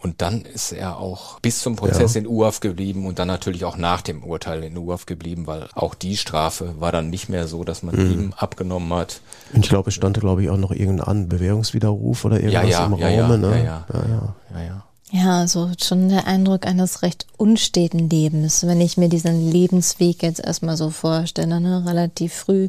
[0.00, 2.20] Und dann ist er auch bis zum Prozess ja.
[2.20, 5.94] in UAF geblieben und dann natürlich auch nach dem Urteil in UAF geblieben, weil auch
[5.94, 8.12] die Strafe war dann nicht mehr so, dass man mhm.
[8.12, 9.20] ihm abgenommen hat.
[9.52, 12.86] Und ich glaube, es stand, glaube ich, auch noch irgendein Bewährungswiderruf oder irgendwas ja, ja,
[12.86, 13.38] im ja, Raume.
[13.38, 13.64] Ne?
[13.64, 14.84] Ja, ja, ja, ja, ja.
[15.10, 20.40] Ja, also schon der Eindruck eines recht unsteten Lebens, wenn ich mir diesen Lebensweg jetzt
[20.40, 21.84] erstmal so vorstelle, ne?
[21.86, 22.68] relativ früh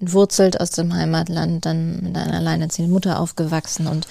[0.00, 4.06] entwurzelt aus dem Heimatland, dann mit einer alleinerziehenden Mutter aufgewachsen und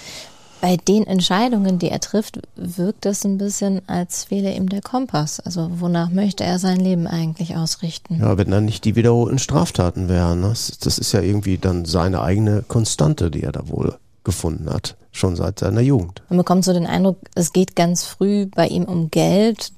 [0.66, 5.40] bei den Entscheidungen, die er trifft, wirkt es ein bisschen, als fehle ihm der Kompass.
[5.40, 8.18] Also wonach möchte er sein Leben eigentlich ausrichten?
[8.20, 10.42] Ja, wenn dann nicht die wiederholten Straftaten wären.
[10.42, 10.48] Ne?
[10.48, 15.36] Das ist ja irgendwie dann seine eigene Konstante, die er da wohl gefunden hat, schon
[15.36, 16.24] seit seiner Jugend.
[16.30, 19.72] Man bekommt so den Eindruck, es geht ganz früh bei ihm um Geld,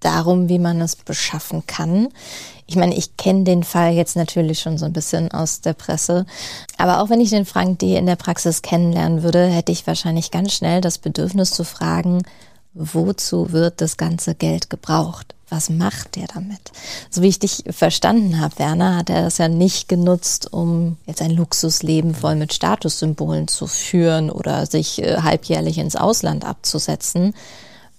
[0.00, 2.08] darum, wie man es beschaffen kann.
[2.66, 6.26] Ich meine, ich kenne den Fall jetzt natürlich schon so ein bisschen aus der Presse.
[6.76, 7.96] Aber auch wenn ich den Frank D.
[7.96, 12.22] in der Praxis kennenlernen würde, hätte ich wahrscheinlich ganz schnell das Bedürfnis zu fragen,
[12.74, 15.34] wozu wird das ganze Geld gebraucht?
[15.50, 16.60] Was macht der damit?
[17.08, 21.22] So wie ich dich verstanden habe, Werner, hat er das ja nicht genutzt, um jetzt
[21.22, 27.32] ein Luxusleben voll mit Statussymbolen zu führen oder sich äh, halbjährlich ins Ausland abzusetzen,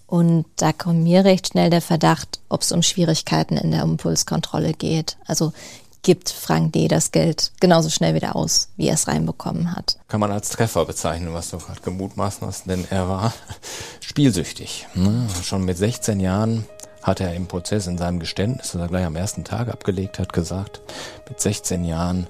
[0.09, 4.73] und da kommt mir recht schnell der Verdacht, ob es um Schwierigkeiten in der Impulskontrolle
[4.73, 5.17] geht.
[5.27, 5.53] Also
[6.01, 6.87] gibt Frank D.
[6.87, 9.99] das Geld genauso schnell wieder aus, wie er es reinbekommen hat.
[10.07, 13.33] Kann man als Treffer bezeichnen, was du gerade gemutmaßen hast, denn er war
[13.99, 14.87] spielsüchtig.
[14.95, 15.27] Ne?
[15.43, 16.65] Schon mit 16 Jahren
[17.03, 20.33] hat er im Prozess in seinem Geständnis, das er gleich am ersten Tag abgelegt hat,
[20.33, 20.81] gesagt,
[21.27, 22.25] mit 16 Jahren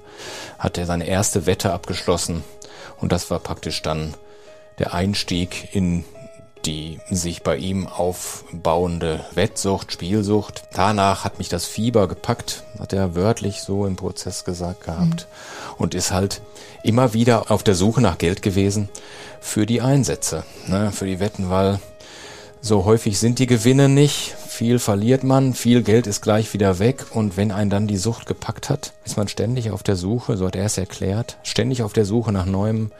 [0.58, 2.44] hat er seine erste Wette abgeschlossen
[2.98, 4.12] und das war praktisch dann
[4.78, 6.04] der Einstieg in
[6.66, 10.64] die sich bei ihm aufbauende Wettsucht, Spielsucht.
[10.72, 15.74] Danach hat mich das Fieber gepackt, hat er wörtlich so im Prozess gesagt gehabt mhm.
[15.78, 16.42] und ist halt
[16.82, 18.88] immer wieder auf der Suche nach Geld gewesen
[19.40, 21.80] für die Einsätze, ne, für die Wetten, weil
[22.60, 27.06] so häufig sind die Gewinne nicht, viel verliert man, viel Geld ist gleich wieder weg
[27.12, 30.46] und wenn einen dann die Sucht gepackt hat, ist man ständig auf der Suche, so
[30.46, 32.92] hat er es erklärt, ständig auf der Suche nach neuem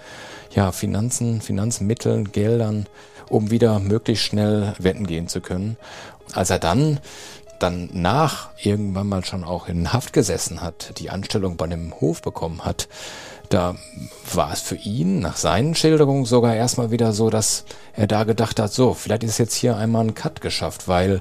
[0.55, 2.87] ja, Finanzen, Finanzmitteln, Geldern,
[3.31, 5.77] um wieder möglichst schnell wetten gehen zu können.
[6.35, 7.01] Als er dann
[7.59, 12.23] dann nach irgendwann mal schon auch in Haft gesessen hat, die Anstellung bei einem Hof
[12.23, 12.89] bekommen hat,
[13.51, 13.75] da
[14.33, 17.65] war es für ihn nach seinen Schilderungen sogar erstmal wieder so, dass
[17.95, 21.21] er da gedacht hat, so, vielleicht ist jetzt hier einmal ein Cut geschafft, weil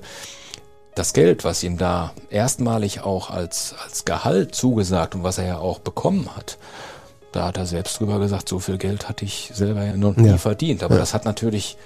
[0.95, 5.57] das Geld, was ihm da erstmalig auch als, als Gehalt zugesagt und was er ja
[5.57, 6.57] auch bekommen hat,
[7.31, 10.29] da hat er selbst drüber gesagt, so viel Geld hatte ich selber ja noch nie
[10.29, 10.37] ja.
[10.37, 10.83] verdient.
[10.83, 10.99] Aber ja.
[10.99, 11.77] das hat natürlich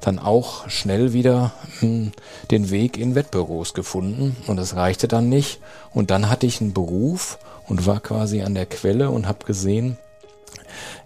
[0.00, 2.12] dann auch schnell wieder hm,
[2.50, 5.60] den Weg in Wettbüros gefunden und das reichte dann nicht.
[5.92, 7.38] Und dann hatte ich einen Beruf
[7.68, 9.98] und war quasi an der Quelle und habe gesehen,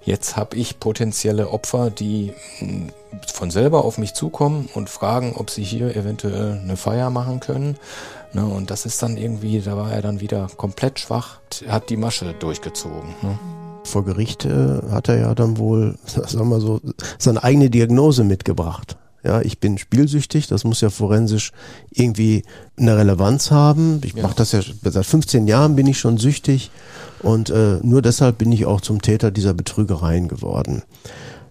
[0.05, 2.91] jetzt habe ich potenzielle Opfer, die hm,
[3.33, 7.79] von selber auf mich zukommen und fragen, ob sie hier eventuell eine Feier machen können.
[8.33, 11.97] Ne, und das ist dann irgendwie, da war er dann wieder komplett schwach, hat die
[11.97, 13.15] Masche durchgezogen.
[13.23, 13.39] Ne?
[13.87, 16.81] Vor Gericht äh, hat er ja dann wohl, sagen wir so,
[17.19, 18.97] seine eigene Diagnose mitgebracht.
[19.25, 21.51] Ja, ich bin spielsüchtig, das muss ja forensisch
[21.91, 22.45] irgendwie
[22.77, 24.01] eine Relevanz haben.
[24.05, 24.23] Ich ja.
[24.23, 26.71] mache das ja seit 15 Jahren bin ich schon süchtig
[27.23, 30.83] und äh, nur deshalb bin ich auch zum Täter dieser Betrügereien geworden.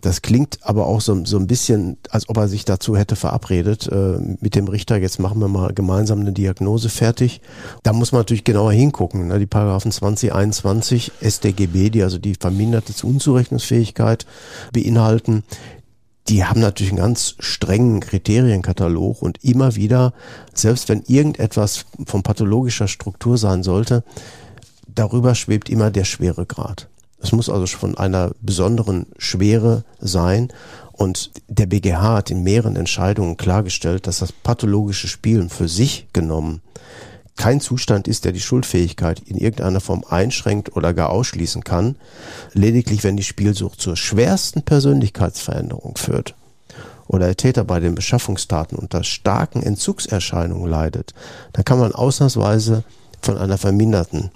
[0.06, 3.88] Das klingt aber auch so, so ein bisschen, als ob er sich dazu hätte verabredet
[3.92, 7.42] äh, mit dem Richter, jetzt machen wir mal gemeinsam eine Diagnose fertig.
[7.82, 9.30] Da muss man natürlich genauer hingucken.
[9.30, 9.40] Ne?
[9.40, 14.28] Die Paragraphen 2021 StGB, die also die verminderte Unzurechnungsfähigkeit
[14.72, 15.44] beinhalten,
[16.28, 20.14] die haben natürlich einen ganz strengen Kriterienkatalog und immer wieder,
[20.54, 24.04] selbst wenn irgendetwas von pathologischer Struktur sein sollte,
[24.88, 26.90] darüber schwebt immer der schwere Grad.
[27.26, 30.54] Es muss also von einer besonderen Schwere sein.
[30.92, 36.62] Und der BGH hat in mehreren Entscheidungen klargestellt, dass das pathologische Spielen für sich genommen
[37.36, 41.98] kein Zustand ist, der die Schuldfähigkeit in irgendeiner Form einschränkt oder gar ausschließen kann.
[42.54, 46.36] Lediglich wenn die Spielsucht zur schwersten Persönlichkeitsveränderung führt
[47.08, 51.14] oder der Täter bei den Beschaffungstaten unter starken Entzugserscheinungen leidet,
[51.54, 52.84] dann kann man ausnahmsweise
[53.20, 54.30] von einer verminderten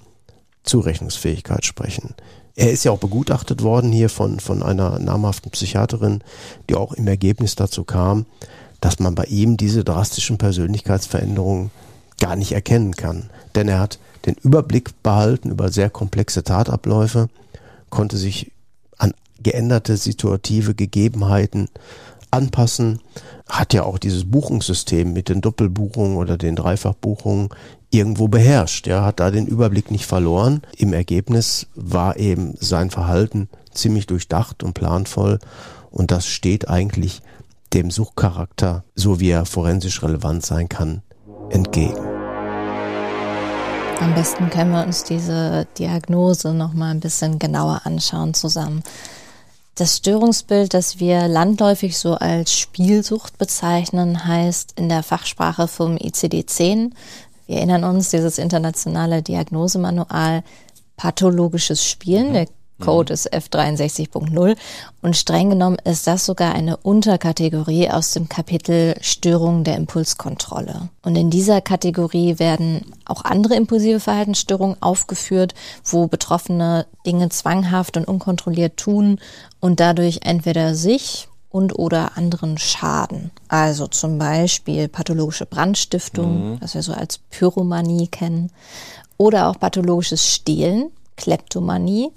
[0.64, 2.14] Zurechnungsfähigkeit sprechen.
[2.60, 6.22] Er ist ja auch begutachtet worden hier von, von einer namhaften Psychiaterin,
[6.68, 8.26] die auch im Ergebnis dazu kam,
[8.82, 11.70] dass man bei ihm diese drastischen Persönlichkeitsveränderungen
[12.20, 13.30] gar nicht erkennen kann.
[13.54, 17.30] Denn er hat den Überblick behalten über sehr komplexe Tatabläufe,
[17.88, 18.52] konnte sich
[18.98, 21.70] an geänderte situative Gegebenheiten
[22.30, 23.00] anpassen,
[23.48, 27.48] hat ja auch dieses Buchungssystem mit den Doppelbuchungen oder den Dreifachbuchungen
[27.90, 28.86] irgendwo beherrscht.
[28.86, 30.62] Ja, hat da den Überblick nicht verloren.
[30.76, 35.38] Im Ergebnis war eben sein Verhalten ziemlich durchdacht und planvoll
[35.90, 37.22] und das steht eigentlich
[37.72, 41.02] dem Suchcharakter, so wie er forensisch relevant sein kann,
[41.50, 41.98] entgegen.
[44.00, 48.82] Am besten können wir uns diese Diagnose noch mal ein bisschen genauer anschauen zusammen.
[49.74, 56.90] Das Störungsbild, das wir landläufig so als Spielsucht bezeichnen, heißt in der Fachsprache vom ICD-10,
[57.50, 60.44] wir erinnern uns, dieses internationale Diagnosemanual,
[60.96, 62.32] pathologisches Spielen.
[62.32, 62.46] Der
[62.78, 64.56] Code ist F63.0
[65.02, 70.90] und streng genommen ist das sogar eine Unterkategorie aus dem Kapitel Störungen der Impulskontrolle.
[71.02, 78.06] Und in dieser Kategorie werden auch andere impulsive Verhaltensstörungen aufgeführt, wo Betroffene Dinge zwanghaft und
[78.06, 79.18] unkontrolliert tun
[79.58, 83.30] und dadurch entweder sich und oder anderen Schaden.
[83.48, 86.60] Also zum Beispiel pathologische Brandstiftung, mhm.
[86.60, 88.50] was wir so als Pyromanie kennen,
[89.16, 92.10] oder auch pathologisches Stehlen, Kleptomanie,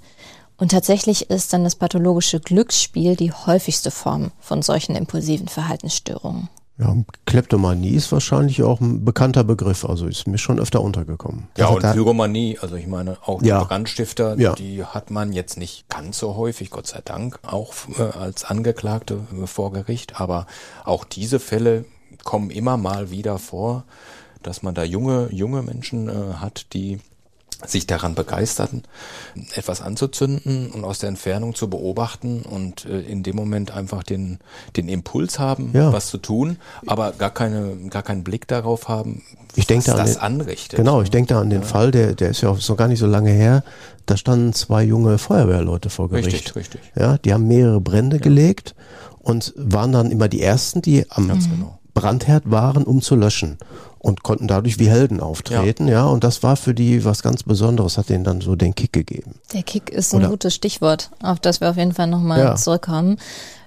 [0.56, 6.48] und tatsächlich ist dann das pathologische Glücksspiel die häufigste Form von solchen impulsiven Verhaltensstörungen.
[6.76, 11.46] Ja, Kleptomanie ist wahrscheinlich auch ein bekannter Begriff, also ist mir schon öfter untergekommen.
[11.56, 13.62] Ja, also und Pyromanie, also ich meine, auch die ja.
[13.62, 14.54] Brandstifter, ja.
[14.54, 19.20] die hat man jetzt nicht ganz so häufig, Gott sei Dank, auch äh, als Angeklagte
[19.40, 20.48] äh, vor Gericht, aber
[20.84, 21.84] auch diese Fälle
[22.24, 23.84] kommen immer mal wieder vor,
[24.42, 26.98] dass man da junge, junge Menschen äh, hat, die
[27.66, 28.82] sich daran begeisterten,
[29.54, 34.38] etwas anzuzünden und aus der Entfernung zu beobachten und äh, in dem Moment einfach den,
[34.76, 35.92] den Impuls haben, ja.
[35.92, 39.22] was zu tun, aber gar keine, gar keinen Blick darauf haben,
[39.56, 40.76] ich was da das den, anrichtet.
[40.76, 41.66] Genau, ich denke da an den ja.
[41.66, 43.62] Fall, der, der ist ja auch so gar nicht so lange her.
[44.06, 46.26] Da standen zwei junge Feuerwehrleute vor Gericht.
[46.26, 46.80] Richtig, richtig.
[46.96, 48.22] Ja, die haben mehrere Brände ja.
[48.22, 48.74] gelegt
[49.20, 51.78] und waren dann immer die ersten, die am genau.
[51.94, 53.58] Brandherd waren, um zu löschen
[54.04, 55.94] und konnten dadurch wie Helden auftreten, ja.
[55.94, 56.04] ja.
[56.04, 59.36] Und das war für die was ganz Besonderes, hat denen dann so den Kick gegeben.
[59.54, 62.54] Der Kick ist ein Oder, gutes Stichwort, auf das wir auf jeden Fall nochmal ja.
[62.54, 63.16] zurückkommen.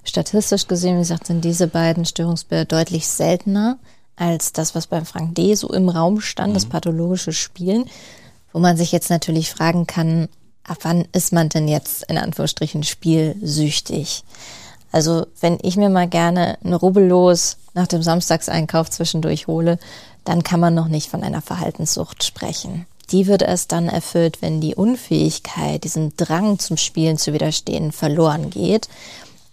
[0.03, 3.79] Statistisch gesehen, wie gesagt, sind diese beiden Störungsbilder deutlich seltener
[4.15, 5.55] als das, was beim Frank D.
[5.55, 6.53] so im Raum stand, mhm.
[6.53, 7.85] das pathologische Spielen,
[8.53, 10.27] wo man sich jetzt natürlich fragen kann,
[10.63, 14.23] ab wann ist man denn jetzt in Anführungsstrichen spielsüchtig?
[14.91, 19.79] Also wenn ich mir mal gerne eine Rubbellos nach dem Samstagseinkauf zwischendurch hole,
[20.27, 22.85] dann kann man noch nicht von einer Verhaltenssucht sprechen.
[23.11, 28.49] Die wird erst dann erfüllt, wenn die Unfähigkeit, diesem Drang zum Spielen zu widerstehen, verloren
[28.49, 28.89] geht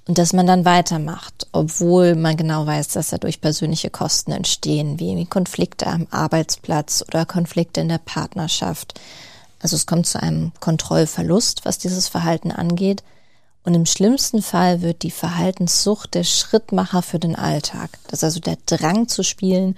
[0.08, 5.24] und dass man dann weitermacht, obwohl man genau weiß, dass dadurch persönliche Kosten entstehen, wie
[5.26, 9.00] Konflikte am Arbeitsplatz oder Konflikte in der Partnerschaft.
[9.60, 13.04] Also es kommt zu einem Kontrollverlust, was dieses Verhalten angeht.
[13.62, 17.90] Und im schlimmsten Fall wird die Verhaltenssucht der Schrittmacher für den Alltag.
[18.08, 19.76] Das ist also der Drang zu spielen,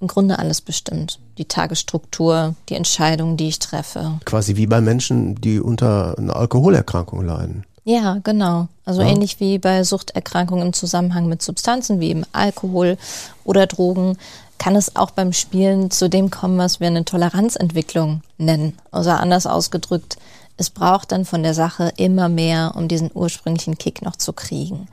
[0.00, 1.18] im Grunde alles bestimmt.
[1.38, 4.18] Die Tagesstruktur, die Entscheidungen, die ich treffe.
[4.24, 7.64] Quasi wie bei Menschen, die unter einer Alkoholerkrankung leiden.
[7.84, 8.68] Ja, genau.
[8.84, 9.08] Also ja.
[9.08, 12.98] ähnlich wie bei Suchterkrankungen im Zusammenhang mit Substanzen wie eben Alkohol
[13.44, 14.18] oder Drogen
[14.58, 18.76] kann es auch beim Spielen zu dem kommen, was wir eine Toleranzentwicklung nennen.
[18.90, 20.18] Also anders ausgedrückt,
[20.56, 24.88] es braucht dann von der Sache immer mehr, um diesen ursprünglichen Kick noch zu kriegen.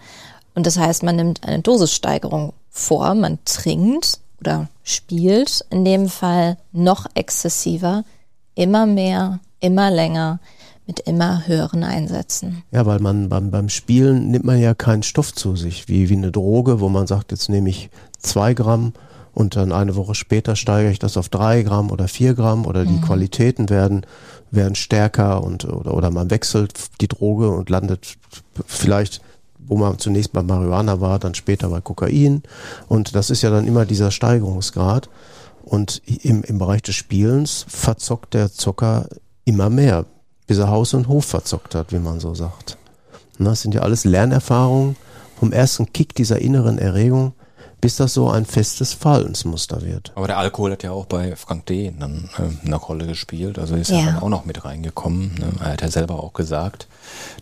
[0.54, 6.58] Und das heißt, man nimmt eine Dosissteigerung vor, man trinkt oder spielt, in dem Fall
[6.72, 8.04] noch exzessiver,
[8.56, 10.40] immer mehr, immer länger,
[10.88, 12.64] mit immer höheren Einsätzen.
[12.72, 16.18] Ja, weil man beim, beim Spielen nimmt man ja keinen Stoff zu sich, wie, wie
[16.18, 18.94] eine Droge, wo man sagt, jetzt nehme ich zwei Gramm
[19.34, 22.86] und dann eine Woche später steigere ich das auf drei Gramm oder vier Gramm oder
[22.86, 23.02] die mhm.
[23.02, 24.06] Qualitäten werden,
[24.52, 28.18] werden stärker und oder, oder man wechselt die Droge und landet
[28.66, 29.22] vielleicht
[29.68, 32.44] wo man zunächst bei Marihuana war, dann später bei Kokain.
[32.88, 35.10] Und das ist ja dann immer dieser Steigerungsgrad.
[35.64, 39.08] Und im, im Bereich des Spielens verzockt der Zocker
[39.46, 40.06] immer mehr,
[40.48, 42.78] bis er Haus und Hof verzockt hat, wie man so sagt.
[43.40, 44.96] das sind ja alles Lernerfahrungen
[45.40, 47.34] vom ersten Kick dieser inneren Erregung
[47.86, 50.12] bis das so ein festes Verhaltensmuster wird.
[50.16, 51.94] Aber der Alkohol hat ja auch bei Frank D.
[52.00, 54.00] dann äh, eine Rolle gespielt, also ist ja.
[54.00, 55.36] er dann auch noch mit reingekommen.
[55.36, 55.54] Ne?
[55.60, 56.88] Er hat ja selber auch gesagt,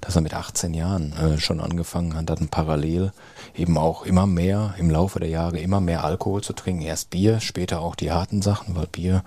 [0.01, 3.13] dass er mit 18 Jahren äh, schon angefangen hat, dann parallel
[3.56, 6.82] eben auch immer mehr im Laufe der Jahre immer mehr Alkohol zu trinken.
[6.82, 9.23] Erst Bier, später auch die harten Sachen, weil Bier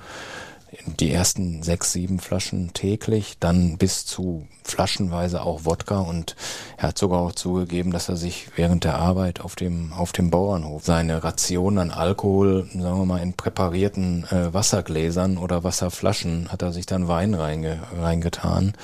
[0.87, 5.99] die ersten sechs, sieben Flaschen täglich, dann bis zu flaschenweise auch Wodka.
[5.99, 6.37] Und
[6.77, 10.31] er hat sogar auch zugegeben, dass er sich während der Arbeit auf dem, auf dem
[10.31, 16.63] Bauernhof seine Ration an Alkohol, sagen wir mal, in präparierten äh, Wassergläsern oder Wasserflaschen hat
[16.63, 18.75] er sich dann Wein reinge, reingetan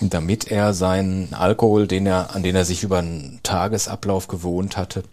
[0.00, 5.04] damit er seinen Alkohol, den er, an den er sich über einen Tagesablauf gewohnt hatte,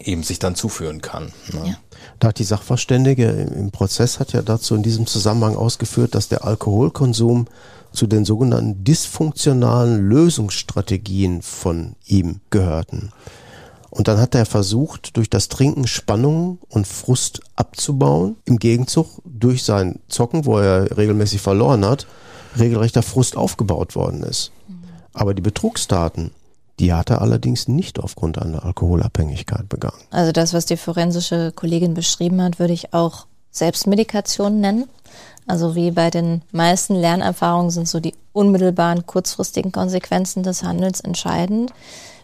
[0.00, 1.32] eben sich dann zuführen kann.
[1.52, 1.68] Ne?
[1.70, 1.76] Ja.
[2.18, 6.44] Da hat die Sachverständige im Prozess hat ja dazu in diesem Zusammenhang ausgeführt, dass der
[6.44, 7.46] Alkoholkonsum
[7.92, 13.12] zu den sogenannten dysfunktionalen Lösungsstrategien von ihm gehörten.
[13.90, 18.36] Und dann hat er versucht, durch das Trinken Spannung und Frust abzubauen.
[18.46, 22.06] Im Gegenzug durch sein Zocken, wo er regelmäßig verloren hat,
[22.58, 24.50] regelrechter Frust aufgebaut worden ist.
[25.12, 26.30] Aber die Betrugsdaten,
[26.80, 30.00] die hat er allerdings nicht aufgrund einer Alkoholabhängigkeit begangen.
[30.10, 34.88] Also das, was die forensische Kollegin beschrieben hat, würde ich auch Selbstmedikation nennen.
[35.46, 41.72] Also wie bei den meisten Lernerfahrungen sind so die unmittelbaren, kurzfristigen Konsequenzen des Handels entscheidend.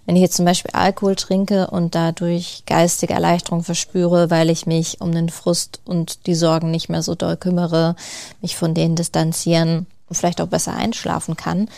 [0.06, 5.02] Wenn ich jetzt zum Beispiel Alkohol trinke und dadurch geistige Erleichterung verspüre, weil ich mich
[5.02, 7.94] um den Frust und die Sorgen nicht mehr so doll kümmere,
[8.40, 11.68] mich von denen distanzieren und vielleicht auch besser einschlafen kann,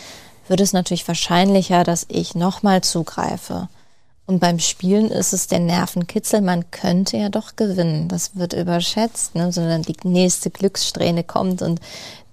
[0.51, 3.69] wird es natürlich wahrscheinlicher, dass ich nochmal zugreife.
[4.27, 8.09] Und beim Spielen ist es der Nervenkitzel, man könnte ja doch gewinnen.
[8.09, 9.51] Das wird überschätzt, ne?
[9.53, 11.79] sondern die nächste Glückssträhne kommt und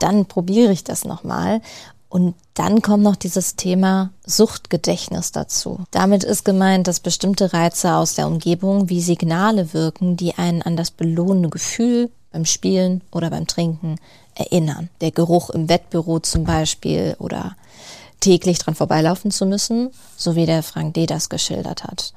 [0.00, 1.60] dann probiere ich das nochmal.
[2.08, 5.84] Und dann kommt noch dieses Thema Suchtgedächtnis dazu.
[5.92, 10.76] Damit ist gemeint, dass bestimmte Reize aus der Umgebung wie Signale wirken, die einen an
[10.76, 13.96] das belohnende Gefühl beim Spielen oder beim Trinken
[14.34, 14.88] erinnern.
[15.00, 17.56] Der Geruch im Wettbüro zum Beispiel oder
[18.20, 21.06] täglich dran vorbeilaufen zu müssen, so wie der Frank D.
[21.06, 22.12] das geschildert hat.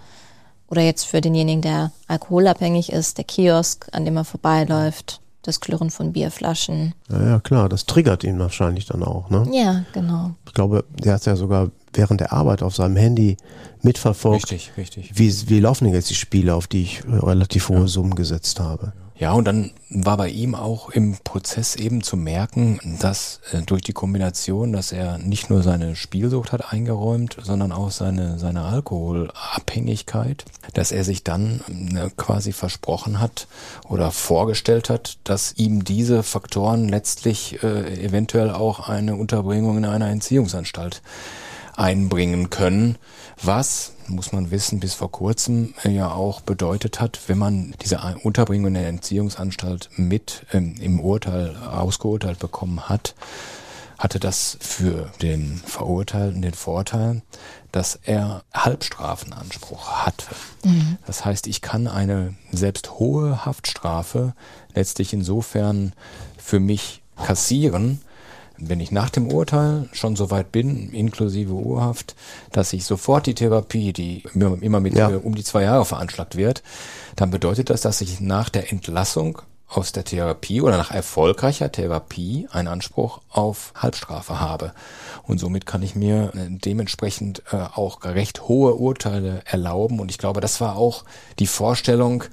[0.68, 5.90] Oder jetzt für denjenigen, der alkoholabhängig ist, der Kiosk, an dem er vorbeiläuft, das Klirren
[5.90, 6.94] von Bierflaschen.
[7.10, 9.48] Ja, ja, klar, das triggert ihn wahrscheinlich dann auch, ne?
[9.52, 10.32] Ja, genau.
[10.46, 13.38] Ich glaube, der hat ja sogar während der Arbeit auf seinem Handy
[13.82, 14.52] mitverfolgt.
[14.52, 15.12] Richtig, richtig.
[15.16, 17.88] Wie, wie laufen denn jetzt die Spiele, auf die ich relativ hohe ja.
[17.88, 18.94] Summen gesetzt habe?
[18.96, 23.84] Ja, und dann war bei ihm auch im Prozess eben zu merken, dass äh, durch
[23.84, 30.46] die Kombination, dass er nicht nur seine Spielsucht hat eingeräumt, sondern auch seine, seine Alkoholabhängigkeit,
[30.74, 31.62] dass er sich dann
[31.96, 33.48] äh, quasi versprochen hat
[33.88, 40.10] oder vorgestellt hat, dass ihm diese Faktoren letztlich äh, eventuell auch eine Unterbringung in einer
[40.10, 41.04] Entziehungsanstalt
[41.76, 42.98] einbringen können,
[43.42, 48.00] was, muss man wissen, bis vor kurzem äh, ja auch bedeutet hat, wenn man diese
[48.24, 53.16] Unterbringung in der Entziehungsanstalt mit ähm, im Urteil ausgeurteilt bekommen hat,
[53.98, 57.22] hatte das für den Verurteilten den Vorteil,
[57.72, 60.26] dass er Halbstrafenanspruch hatte.
[60.64, 60.98] Mhm.
[61.06, 64.34] Das heißt, ich kann eine selbst hohe Haftstrafe
[64.74, 65.94] letztlich insofern
[66.38, 68.02] für mich kassieren,
[68.62, 72.16] wenn ich nach dem Urteil schon so weit bin, inklusive Urhaft,
[72.52, 75.08] dass ich sofort die Therapie, die immer mit ja.
[75.08, 76.62] um die zwei Jahre veranschlagt wird,
[77.16, 79.42] dann bedeutet das, dass ich nach der Entlassung
[79.74, 84.74] aus der Therapie oder nach erfolgreicher Therapie einen Anspruch auf Halbstrafe habe.
[85.24, 90.00] Und somit kann ich mir äh, dementsprechend äh, auch recht hohe Urteile erlauben.
[90.00, 91.06] Und ich glaube, das war auch
[91.40, 92.26] die Vorstellung,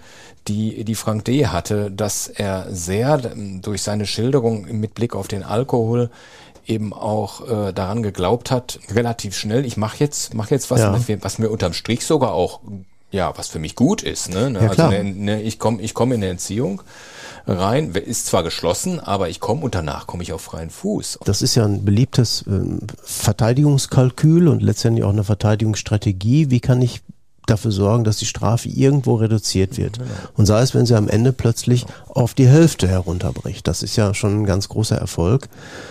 [0.48, 1.46] die, die Frank D.
[1.46, 6.10] hatte, dass er sehr ähm, durch seine Schilderung mit Blick auf den Alkohol
[6.66, 11.22] eben auch äh, daran geglaubt hat, relativ schnell, ich mache jetzt, mach jetzt was, ja.
[11.22, 12.60] was mir unterm Strich sogar auch,
[13.10, 14.28] ja, was für mich gut ist.
[14.28, 14.52] Ne?
[14.60, 16.82] Ja, also ne, ne, ich komme ich komm in eine Entziehung
[17.56, 21.20] rein, ist zwar geschlossen, aber ich komme und danach komme ich auf freien Fuß.
[21.24, 22.60] Das ist ja ein beliebtes äh,
[23.02, 26.50] Verteidigungskalkül und letztendlich auch eine Verteidigungsstrategie.
[26.50, 27.02] Wie kann ich
[27.48, 29.98] dafür sorgen, dass die Strafe irgendwo reduziert wird.
[29.98, 30.10] Genau.
[30.36, 33.66] Und sei es, wenn sie am Ende plötzlich auf die Hälfte herunterbricht.
[33.66, 35.48] Das ist ja schon ein ganz großer Erfolg.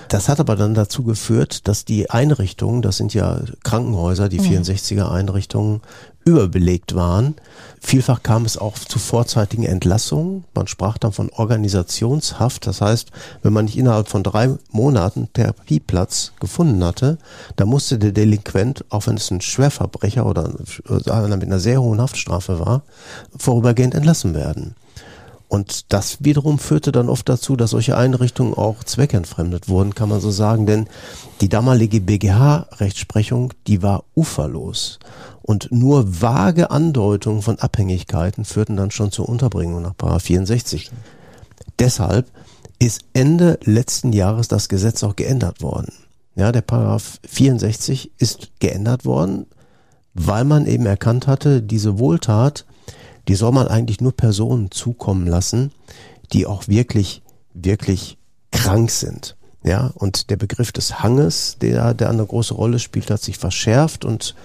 [0.09, 5.05] Das hat aber dann dazu geführt, dass die Einrichtungen, das sind ja Krankenhäuser, die 64er
[5.05, 5.11] mhm.
[5.11, 5.81] Einrichtungen,
[6.27, 7.35] überbelegt waren.
[7.79, 10.43] Vielfach kam es auch zu vorzeitigen Entlassungen.
[10.53, 12.67] Man sprach dann von Organisationshaft.
[12.67, 13.11] Das heißt,
[13.43, 17.17] wenn man nicht innerhalb von drei Monaten Therapieplatz gefunden hatte,
[17.55, 20.51] dann musste der Delinquent, auch wenn es ein Schwerverbrecher oder
[21.09, 22.83] einer mit einer sehr hohen Haftstrafe war,
[23.37, 24.75] vorübergehend entlassen werden.
[25.49, 30.19] Und das wiederum führte dann oft dazu, dass solche Einrichtungen auch zweckentfremdet wurden, kann man
[30.19, 30.87] so sagen, denn
[31.39, 34.99] die damalige BGH-Rechtsprechung, die war uferlos.
[35.47, 40.91] Und nur vage Andeutungen von Abhängigkeiten führten dann schon zur Unterbringung nach 64.
[41.79, 42.29] Deshalb
[42.79, 45.93] ist Ende letzten Jahres das Gesetz auch geändert worden.
[46.35, 49.45] Ja, der Paragraph 64 ist geändert worden,
[50.13, 52.65] weil man eben erkannt hatte, diese Wohltat,
[53.29, 55.71] die soll man eigentlich nur Personen zukommen lassen,
[56.33, 57.21] die auch wirklich,
[57.53, 58.17] wirklich
[58.51, 59.37] krank sind.
[59.63, 64.05] Ja, und der Begriff des Hanges, der, der eine große Rolle spielt, hat sich verschärft
[64.05, 64.35] und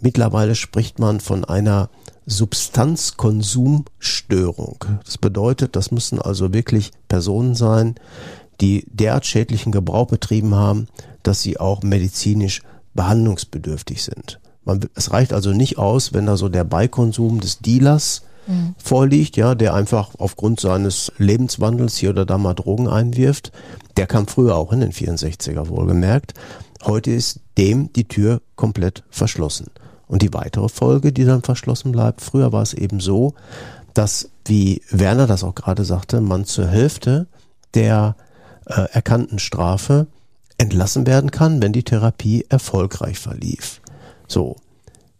[0.00, 1.90] mittlerweile spricht man von einer
[2.26, 4.82] Substanzkonsumstörung.
[5.04, 7.96] Das bedeutet, das müssen also wirklich Personen sein,
[8.60, 10.88] die derart schädlichen Gebrauch betrieben haben,
[11.22, 12.62] dass sie auch medizinisch
[12.94, 14.40] behandlungsbedürftig sind.
[14.64, 18.74] Man, es reicht also nicht aus, wenn da so der Beikonsum des Dealers mhm.
[18.78, 23.52] vorliegt, ja, der einfach aufgrund seines Lebenswandels hier oder da mal Drogen einwirft.
[23.96, 26.34] Der kam früher auch in den 64er wohlgemerkt.
[26.84, 29.68] Heute ist dem die Tür komplett verschlossen.
[30.06, 33.34] Und die weitere Folge, die dann verschlossen bleibt, früher war es eben so,
[33.94, 37.26] dass, wie Werner das auch gerade sagte, man zur Hälfte
[37.74, 38.16] der
[38.66, 40.06] äh, erkannten Strafe
[40.58, 43.80] entlassen werden kann, wenn die Therapie erfolgreich verlief.
[44.28, 44.56] So,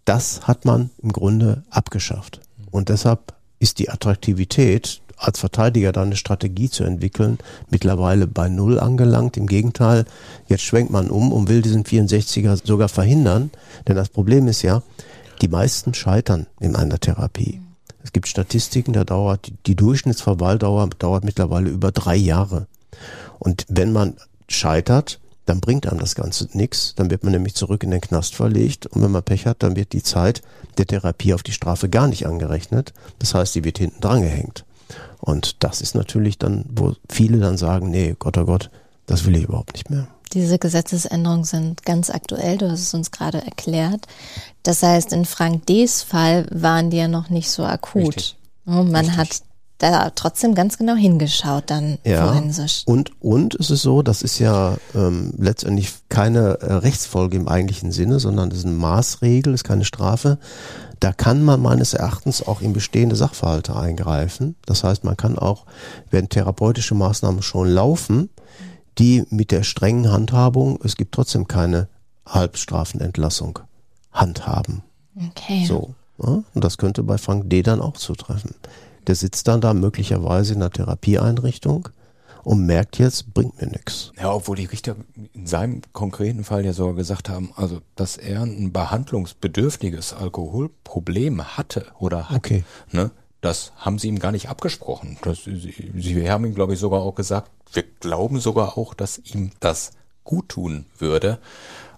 [0.05, 2.41] das hat man im Grunde abgeschafft.
[2.75, 7.39] Und deshalb ist die Attraktivität als Verteidiger da eine Strategie zu entwickeln,
[7.71, 9.37] mittlerweile bei Null angelangt.
[9.37, 10.07] Im Gegenteil,
[10.49, 13.53] jetzt schwenkt man um und will diesen 64er sogar verhindern.
[13.87, 14.83] Denn das Problem ist ja,
[15.41, 17.61] die meisten scheitern in einer Therapie.
[18.03, 22.67] Es gibt Statistiken, da dauert die Durchschnittsverweildauer dauert mittlerweile über drei Jahre.
[23.39, 24.15] Und wenn man
[24.49, 26.95] scheitert, dann bringt einem das Ganze nichts.
[26.97, 29.77] Dann wird man nämlich zurück in den Knast verlegt und wenn man Pech hat, dann
[29.77, 30.43] wird die Zeit
[30.79, 32.93] der Therapie auf die Strafe gar nicht angerechnet.
[33.19, 34.65] Das heißt, die wird hinten dran gehängt.
[35.21, 38.71] Und das ist natürlich dann, wo viele dann sagen, nee, Gott, oh Gott,
[39.07, 40.07] das will ich überhaupt nicht mehr.
[40.33, 44.07] Diese Gesetzesänderungen sind ganz aktuell, du hast es uns gerade erklärt.
[44.63, 48.17] Das heißt, in Frank D.'s Fall waren die ja noch nicht so akut.
[48.17, 48.37] Richtig.
[48.65, 49.17] Man Richtig.
[49.17, 49.43] hat
[49.79, 52.27] da trotzdem ganz genau hingeschaut dann ja.
[52.27, 52.83] forensisch.
[52.87, 57.91] Und, und es ist so, das ist ja ähm, letztendlich keine äh, Rechtsfolge im eigentlichen
[57.93, 60.39] Sinne, sondern das ist eine Maßregel, ist keine Strafe.
[61.01, 64.57] Da kann man meines Erachtens auch in bestehende Sachverhalte eingreifen.
[64.65, 65.67] Das heißt, man kann auch,
[66.11, 68.31] wenn therapeutische Maßnahmen schon laufen,
[68.99, 71.89] die mit der strengen Handhabung, es gibt trotzdem keine
[72.27, 73.59] Halbstrafenentlassung,
[74.13, 74.83] handhaben.
[75.31, 75.67] Okay.
[75.67, 75.95] So.
[76.23, 76.43] Ja?
[76.55, 77.63] Und das könnte bei Frank D.
[77.63, 78.55] dann auch zutreffen.
[79.07, 81.89] Der sitzt dann da möglicherweise in einer Therapieeinrichtung
[82.45, 84.13] und merkt jetzt, bringt mir nichts.
[84.19, 84.97] Ja, obwohl die Richter
[85.33, 91.87] in seinem konkreten Fall ja sogar gesagt haben, also dass er ein behandlungsbedürftiges Alkoholproblem hatte
[91.99, 92.37] oder hat.
[92.37, 92.65] Okay.
[92.93, 95.19] Ne, das haben sie ihm gar nicht abgesprochen.
[95.23, 99.19] Das, sie, sie haben ihm, glaube ich, sogar auch gesagt, wir glauben sogar auch, dass
[99.19, 99.93] ihm das
[100.23, 101.39] gut tun würde.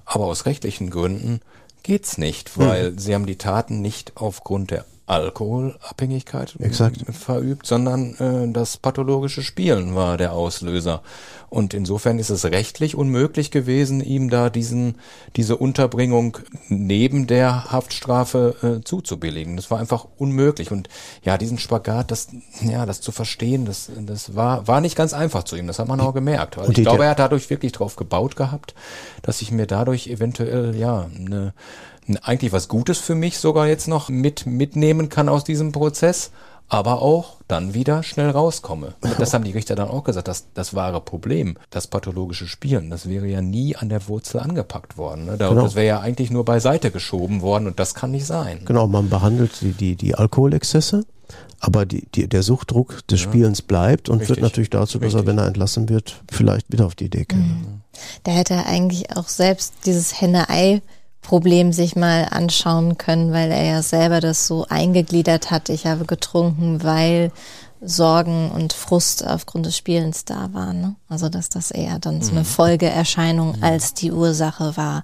[0.05, 1.41] Aber aus rechtlichen Gründen
[1.83, 2.99] geht's nicht, weil hm.
[2.99, 7.05] sie haben die Taten nicht aufgrund der Alkoholabhängigkeit Exakt.
[7.13, 11.03] verübt, sondern äh, das pathologische Spielen war der Auslöser.
[11.49, 14.97] Und insofern ist es rechtlich unmöglich gewesen, ihm da diesen
[15.37, 16.39] diese Unterbringung
[16.69, 19.57] neben der Haftstrafe äh, zuzubilligen.
[19.57, 20.73] Das war einfach unmöglich.
[20.73, 20.89] Und
[21.23, 22.29] ja, diesen Spagat, das
[22.63, 25.69] ja, das zu verstehen, das das war war nicht ganz einfach zu ihm.
[25.69, 26.59] Das hat man auch gemerkt.
[26.59, 28.75] Also ich glaube, er hat dadurch wirklich drauf gebaut gehabt,
[29.23, 31.55] dass ich mir dadurch eventuell ja eine
[32.23, 36.31] eigentlich was Gutes für mich sogar jetzt noch mit mitnehmen kann aus diesem Prozess,
[36.69, 38.95] aber auch dann wieder schnell rauskomme.
[39.19, 43.09] Das haben die Richter dann auch gesagt, dass das wahre Problem, das pathologische Spielen, das
[43.09, 45.27] wäre ja nie an der Wurzel angepackt worden.
[45.27, 45.37] Ne?
[45.39, 45.55] Genau.
[45.55, 48.63] Das wäre ja eigentlich nur beiseite geschoben worden und das kann nicht sein.
[48.65, 51.05] Genau, man behandelt die, die, die Alkoholexzesse,
[51.61, 53.29] aber die, die, der Suchtdruck des ja.
[53.29, 54.35] Spielens bleibt und Richtig.
[54.37, 57.43] führt natürlich dazu, dass er, wenn er entlassen wird, vielleicht wieder auf die Idee käme.
[57.43, 57.81] Mhm.
[58.25, 60.83] Da hätte er eigentlich auch selbst dieses Henne-Ei
[61.27, 65.71] Problem sich mal anschauen können, weil er ja selber das so eingegliedert hat.
[65.71, 67.33] Ich habe getrunken, weil
[67.81, 70.81] Sorgen und Frust aufgrund des Spielens da waren.
[70.81, 70.95] Ne?
[71.09, 72.45] Also dass das eher dann so eine mhm.
[72.45, 73.65] Folgeerscheinung mhm.
[73.65, 75.03] als die Ursache war.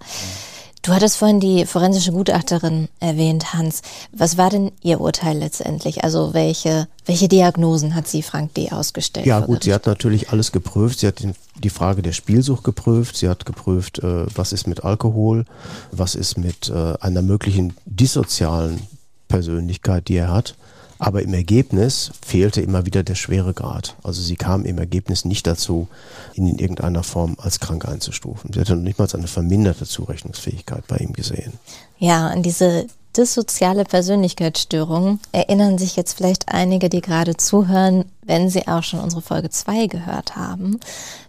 [0.83, 3.83] Du hattest vorhin die forensische Gutachterin erwähnt, Hans.
[4.13, 6.03] Was war denn Ihr Urteil letztendlich?
[6.03, 8.73] Also welche, welche Diagnosen hat sie Frank D.
[8.73, 9.25] ausgestellt?
[9.25, 10.99] Ja gut, sie hat natürlich alles geprüft.
[10.99, 11.23] Sie hat
[11.63, 13.17] die Frage der Spielsucht geprüft.
[13.17, 15.45] Sie hat geprüft, äh, was ist mit Alkohol,
[15.93, 18.83] was ist mit äh, einer möglichen dissozialen
[19.29, 20.57] Persönlichkeit, die er hat.
[21.03, 23.97] Aber im Ergebnis fehlte immer wieder der schwere Grad.
[24.05, 25.89] Also sie kam im Ergebnis nicht dazu,
[26.35, 28.53] ihn in irgendeiner Form als krank einzustufen.
[28.53, 31.55] Sie hatte noch nicht mal eine verminderte Zurechnungsfähigkeit bei ihm gesehen.
[31.99, 32.87] Ja, an diese
[33.17, 39.23] dissoziale Persönlichkeitsstörung erinnern sich jetzt vielleicht einige, die gerade zuhören, wenn sie auch schon unsere
[39.23, 40.79] Folge 2 gehört haben.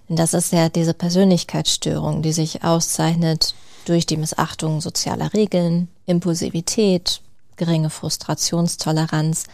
[0.07, 3.55] Denn das ist ja diese Persönlichkeitsstörung, die sich auszeichnet
[3.85, 7.22] durch die Missachtung sozialer Regeln, Impulsivität,
[7.57, 9.45] geringe Frustrationstoleranz.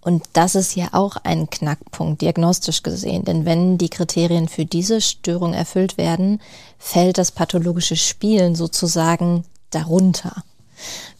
[0.00, 3.24] Und das ist ja auch ein Knackpunkt, diagnostisch gesehen.
[3.24, 6.40] Denn wenn die Kriterien für diese Störung erfüllt werden,
[6.78, 10.42] fällt das pathologische Spielen sozusagen darunter.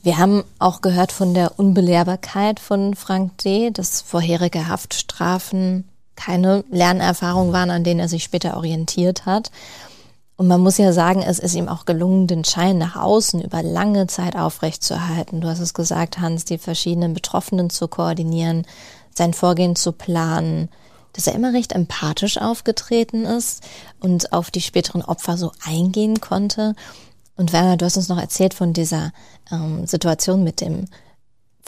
[0.02, 5.84] Wir haben auch gehört von der Unbelehrbarkeit von Frank D., dass vorherige Haftstrafen
[6.16, 9.50] keine Lernerfahrung waren, an denen er sich später orientiert hat.
[10.40, 13.62] Und man muss ja sagen, es ist ihm auch gelungen, den Schein nach außen über
[13.62, 15.42] lange Zeit aufrechtzuerhalten.
[15.42, 18.66] Du hast es gesagt, Hans, die verschiedenen Betroffenen zu koordinieren,
[19.14, 20.70] sein Vorgehen zu planen,
[21.12, 23.62] dass er immer recht empathisch aufgetreten ist
[24.00, 26.74] und auf die späteren Opfer so eingehen konnte.
[27.36, 29.12] Und Werner, du hast uns noch erzählt von dieser
[29.52, 30.86] ähm, Situation mit dem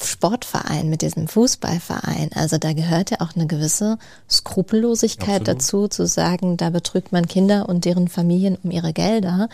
[0.00, 2.30] Sportverein, mit diesem Fußballverein.
[2.34, 5.48] Also da gehört ja auch eine gewisse Skrupellosigkeit Absolut.
[5.48, 9.48] dazu, zu sagen, da betrügt man Kinder und deren Familien um ihre Gelder.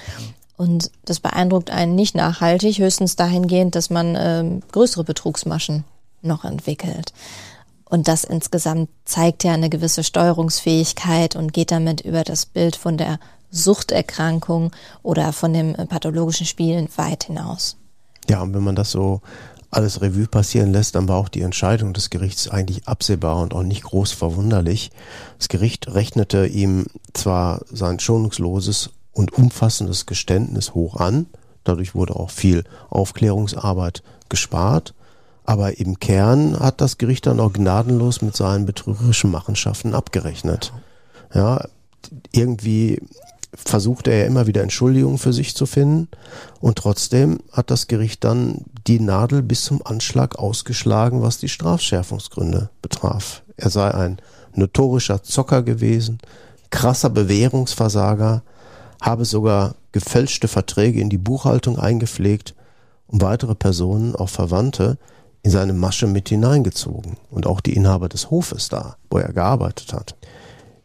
[0.56, 5.84] Und das beeindruckt einen nicht nachhaltig, höchstens dahingehend, dass man ähm, größere Betrugsmaschen
[6.22, 7.12] noch entwickelt.
[7.84, 12.98] Und das insgesamt zeigt ja eine gewisse Steuerungsfähigkeit und geht damit über das Bild von
[12.98, 13.18] der
[13.50, 14.72] Suchterkrankung
[15.02, 17.76] oder von dem pathologischen Spielen weit hinaus.
[18.28, 19.22] Ja, und wenn man das so
[19.70, 23.62] alles Revue passieren lässt, dann war auch die Entscheidung des Gerichts eigentlich absehbar und auch
[23.62, 24.90] nicht groß verwunderlich.
[25.38, 31.26] Das Gericht rechnete ihm zwar sein schonungsloses und umfassendes Geständnis hoch an,
[31.64, 34.94] dadurch wurde auch viel Aufklärungsarbeit gespart,
[35.44, 40.72] aber im Kern hat das Gericht dann auch gnadenlos mit seinen betrügerischen Machenschaften abgerechnet.
[41.34, 41.64] Ja,
[42.32, 43.02] irgendwie
[43.54, 46.08] versuchte er immer wieder Entschuldigungen für sich zu finden
[46.60, 52.70] und trotzdem hat das Gericht dann die Nadel bis zum Anschlag ausgeschlagen, was die Strafschärfungsgründe
[52.82, 53.42] betraf.
[53.56, 54.18] Er sei ein
[54.54, 56.18] notorischer Zocker gewesen,
[56.70, 58.42] krasser Bewährungsversager,
[59.00, 62.54] habe sogar gefälschte Verträge in die Buchhaltung eingepflegt
[63.06, 64.98] und weitere Personen, auch Verwandte,
[65.42, 69.92] in seine Masche mit hineingezogen und auch die Inhaber des Hofes da, wo er gearbeitet
[69.92, 70.14] hat.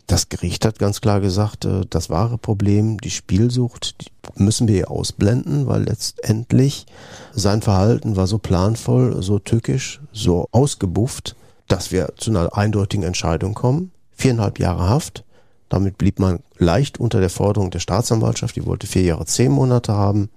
[0.07, 4.75] Das Gericht hat ganz klar gesagt, äh, das wahre Problem, die Spielsucht, die müssen wir
[4.75, 6.85] hier ausblenden, weil letztendlich
[7.33, 11.35] sein Verhalten war so planvoll, so tückisch, so ausgebufft,
[11.67, 13.91] dass wir zu einer eindeutigen Entscheidung kommen.
[14.11, 15.23] Viereinhalb Jahre Haft.
[15.69, 19.93] Damit blieb man leicht unter der Forderung der Staatsanwaltschaft, die wollte vier Jahre zehn Monate
[19.93, 20.29] haben.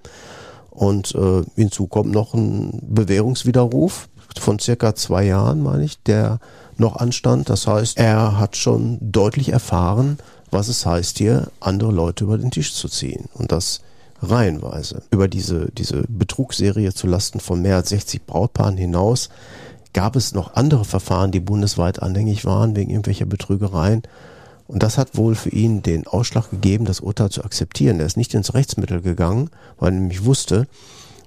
[0.71, 4.09] Und äh, hinzu kommt noch ein Bewährungswiderruf
[4.39, 6.39] von circa zwei Jahren, meine ich, der
[6.81, 7.49] noch anstand.
[7.49, 10.18] Das heißt, er hat schon deutlich erfahren,
[10.51, 13.27] was es heißt, hier andere Leute über den Tisch zu ziehen.
[13.35, 13.81] Und das
[14.22, 15.03] reihenweise.
[15.11, 19.29] Über diese, diese Betrugsserie zu Lasten von mehr als 60 Brautpaaren hinaus
[19.93, 24.03] gab es noch andere Verfahren, die bundesweit anhängig waren wegen irgendwelcher Betrügereien.
[24.66, 28.01] Und das hat wohl für ihn den Ausschlag gegeben, das Urteil zu akzeptieren.
[28.01, 30.66] Er ist nicht ins Rechtsmittel gegangen, weil er nämlich wusste,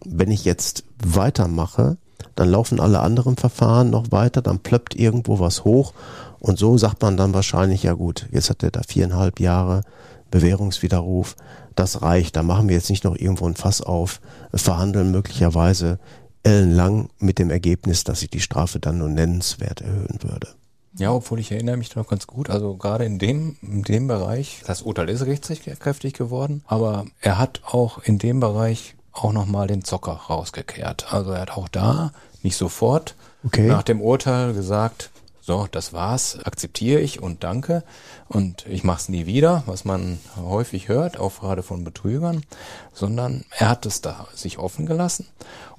[0.05, 1.97] wenn ich jetzt weitermache,
[2.35, 5.93] dann laufen alle anderen Verfahren noch weiter, dann plöppt irgendwo was hoch
[6.39, 9.81] und so sagt man dann wahrscheinlich, ja gut, jetzt hat er da viereinhalb Jahre
[10.31, 11.35] Bewährungswiderruf,
[11.75, 14.21] das reicht, da machen wir jetzt nicht noch irgendwo ein Fass auf,
[14.53, 15.99] verhandeln möglicherweise
[16.43, 20.47] ellenlang mit dem Ergebnis, dass sich die Strafe dann nur nennenswert erhöhen würde.
[20.97, 24.63] Ja, obwohl ich erinnere mich noch ganz gut, also gerade in dem, in dem Bereich,
[24.65, 29.83] das Urteil ist rechtskräftig geworden, aber er hat auch in dem Bereich auch nochmal den
[29.83, 31.13] Zocker rausgekehrt.
[31.13, 32.11] Also er hat auch da
[32.41, 33.15] nicht sofort
[33.45, 33.67] okay.
[33.67, 35.11] nach dem Urteil gesagt,
[35.41, 37.83] so, das war's, akzeptiere ich und danke
[38.27, 42.43] und ich mach's nie wieder, was man häufig hört, auch gerade von Betrügern,
[42.93, 45.25] sondern er hat es da sich offen gelassen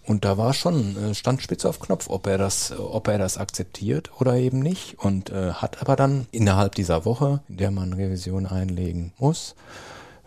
[0.04, 3.38] und da war schon äh, stand spitz auf Knopf, ob er das, ob er das
[3.38, 7.92] akzeptiert oder eben nicht und äh, hat aber dann innerhalb dieser Woche, in der man
[7.92, 9.54] Revision einlegen muss,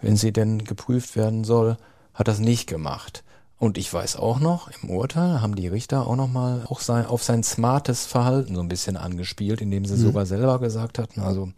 [0.02, 1.78] wenn sie denn geprüft werden soll,
[2.14, 3.24] hat das nicht gemacht.
[3.60, 7.24] Und ich weiß auch noch, im Urteil haben die Richter auch nochmal auch sein, auf
[7.24, 10.02] sein smartes Verhalten so ein bisschen angespielt, indem sie mhm.
[10.02, 11.50] sogar selber gesagt hatten, also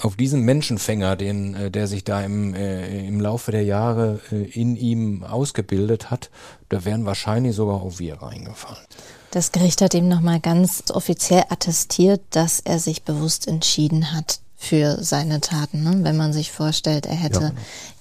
[0.00, 4.36] auf diesen Menschenfänger, den, äh, der sich da im, äh, im Laufe der Jahre äh,
[4.36, 6.30] in ihm ausgebildet hat,
[6.68, 8.84] da wären wahrscheinlich sogar auch wir reingefallen.
[9.30, 15.04] Das Gericht hat ihm nochmal ganz offiziell attestiert, dass er sich bewusst entschieden hat für
[15.04, 15.82] seine Taten.
[15.82, 15.98] Ne?
[16.02, 17.52] Wenn man sich vorstellt, er hätte ja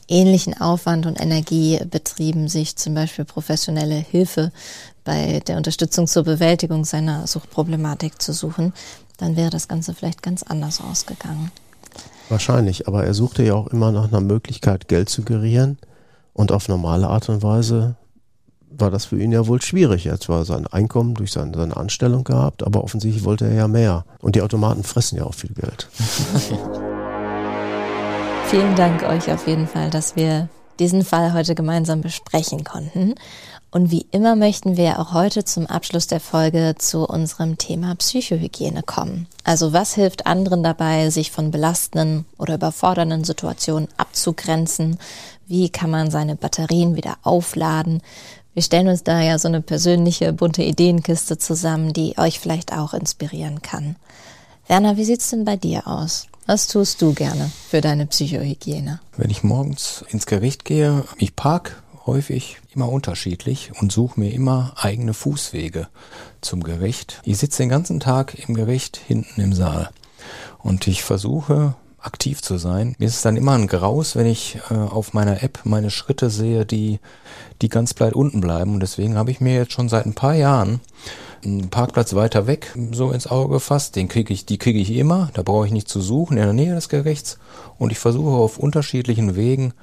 [0.08, 4.52] ähnlichen Aufwand und Energie betrieben, sich zum Beispiel professionelle Hilfe
[5.04, 8.74] bei der Unterstützung zur Bewältigung seiner Suchtproblematik zu suchen,
[9.18, 11.52] dann wäre das Ganze vielleicht ganz anders ausgegangen.
[12.30, 15.78] Wahrscheinlich, aber er suchte ja auch immer nach einer Möglichkeit, Geld zu gerieren
[16.34, 17.96] und auf normale Art und Weise
[18.70, 20.06] war das für ihn ja wohl schwierig.
[20.06, 23.68] Er hat zwar sein Einkommen durch seine, seine Anstellung gehabt, aber offensichtlich wollte er ja
[23.68, 24.06] mehr.
[24.20, 25.88] Und die Automaten fressen ja auch viel Geld.
[28.50, 30.48] Vielen Dank euch auf jeden Fall, dass wir
[30.80, 33.16] diesen Fall heute gemeinsam besprechen konnten.
[33.72, 38.84] Und wie immer möchten wir auch heute zum Abschluss der Folge zu unserem Thema Psychohygiene
[38.84, 39.28] kommen.
[39.44, 44.98] Also was hilft anderen dabei, sich von belastenden oder überfordernden Situationen abzugrenzen?
[45.48, 48.02] Wie kann man seine Batterien wieder aufladen?
[48.54, 52.94] Wir stellen uns da ja so eine persönliche bunte Ideenkiste zusammen, die euch vielleicht auch
[52.94, 53.98] inspirieren kann.
[54.68, 56.28] Werner, wie sieht's denn bei dir aus?
[56.46, 59.00] Was tust du gerne für deine Psychohygiene?
[59.16, 64.74] Wenn ich morgens ins Gericht gehe, ich park häufig immer unterschiedlich und suche mir immer
[64.76, 65.88] eigene Fußwege
[66.42, 67.22] zum Gericht.
[67.24, 69.90] Ich sitze den ganzen Tag im Gericht hinten im Saal
[70.60, 72.94] und ich versuche aktiv zu sein.
[73.00, 76.30] Mir ist es dann immer ein Graus, wenn ich äh, auf meiner App meine Schritte
[76.30, 77.00] sehe, die,
[77.62, 78.74] die ganz bleibt unten bleiben.
[78.74, 80.82] Und deswegen habe ich mir jetzt schon seit ein paar Jahren
[81.44, 83.96] einen Parkplatz weiter weg so ins Auge gefasst.
[83.96, 85.30] Den kriege ich, die kriege ich immer.
[85.34, 87.40] Da brauche ich nicht zu suchen in der Nähe des Gerichts.
[87.78, 89.74] Und ich versuche auf unterschiedlichen Wegen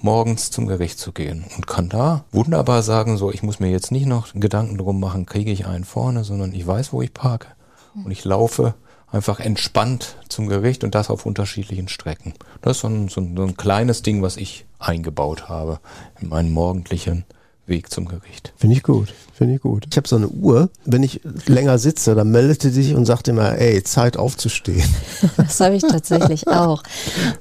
[0.00, 3.92] morgens zum Gericht zu gehen und kann da wunderbar sagen, so, ich muss mir jetzt
[3.92, 7.48] nicht noch Gedanken drum machen, kriege ich einen vorne, sondern ich weiß, wo ich parke.
[7.94, 8.74] Und ich laufe
[9.14, 12.34] einfach entspannt zum Gericht und das auf unterschiedlichen Strecken.
[12.62, 15.78] Das ist so ein, so ein, so ein kleines Ding, was ich eingebaut habe
[16.20, 17.24] in meinen morgendlichen
[17.66, 18.52] Weg zum Gericht.
[18.56, 19.86] Finde ich gut, finde ich gut.
[19.90, 23.28] Ich habe so eine Uhr, wenn ich länger sitze, dann meldet sie sich und sagt
[23.28, 24.88] immer, ey, Zeit aufzustehen.
[25.36, 26.82] Das habe ich tatsächlich auch.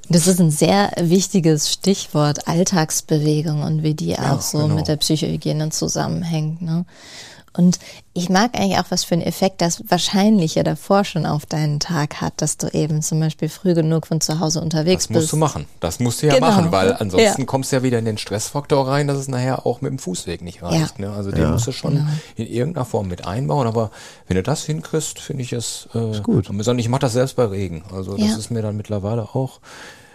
[0.09, 4.75] Das ist ein sehr wichtiges Stichwort, Alltagsbewegung und wie die ja, auch so genau.
[4.75, 6.61] mit der Psychohygiene zusammenhängt.
[6.61, 6.85] Ne?
[7.55, 7.79] Und
[8.13, 11.79] ich mag eigentlich auch, was für einen Effekt das wahrscheinlich ja davor schon auf deinen
[11.79, 15.09] Tag hat, dass du eben zum Beispiel früh genug von zu Hause unterwegs bist.
[15.09, 15.33] Das musst bist.
[15.33, 15.65] du machen.
[15.79, 16.47] Das musst du ja genau.
[16.47, 17.45] machen, weil ansonsten ja.
[17.45, 20.41] kommst du ja wieder in den Stressfaktor rein, dass es nachher auch mit dem Fußweg
[20.41, 20.99] nicht reicht.
[20.99, 21.09] Ja.
[21.09, 21.15] Ne?
[21.15, 21.51] Also den ja.
[21.51, 22.07] musst du schon genau.
[22.35, 23.67] in irgendeiner Form mit einbauen.
[23.67, 23.91] Aber
[24.27, 26.49] wenn du das hinkriegst, finde ich es äh, ist gut.
[26.49, 27.83] Ich mache das selbst bei Regen.
[27.93, 29.59] Also das ist mir dann mittlerweile auch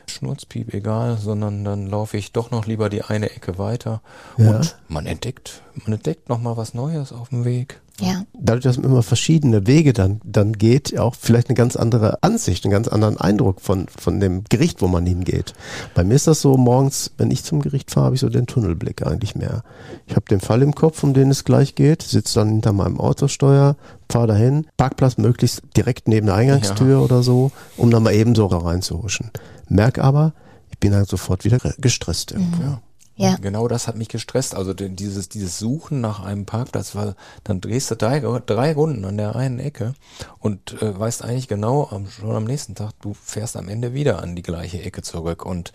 [0.09, 4.01] Schnurzpiep egal, sondern dann laufe ich doch noch lieber die eine Ecke weiter
[4.37, 4.57] ja.
[4.57, 7.81] und man entdeckt, man entdeckt noch mal was Neues auf dem Weg.
[8.01, 8.23] Ja.
[8.33, 12.65] Dadurch, dass man immer verschiedene Wege dann, dann geht, auch vielleicht eine ganz andere Ansicht,
[12.65, 15.55] einen ganz anderen Eindruck von, von dem Gericht, wo man hingeht.
[15.95, 18.47] Bei mir ist das so, morgens, wenn ich zum Gericht fahre, habe ich so den
[18.47, 19.63] Tunnelblick eigentlich mehr.
[20.07, 23.01] Ich habe den Fall im Kopf, um den es gleich geht, sitze dann hinter meinem
[23.01, 23.77] Autosteuer,
[24.11, 26.99] fahre dahin, Parkplatz möglichst direkt neben der Eingangstür ja.
[26.99, 29.33] oder so, um dann mal eben so reinzuhuschen.
[29.69, 30.35] Merk aber,
[30.71, 32.63] ich bin halt sofort wieder gestresst irgendwo.
[32.63, 32.79] Mhm.
[33.19, 33.35] Ja.
[33.35, 34.55] Genau das hat mich gestresst.
[34.55, 39.17] Also dieses, dieses Suchen nach einem Parkplatz, weil dann drehst du drei, drei Runden an
[39.17, 39.95] der einen Ecke
[40.39, 44.23] und äh, weißt eigentlich genau am, schon am nächsten Tag, du fährst am Ende wieder
[44.23, 45.73] an die gleiche Ecke zurück und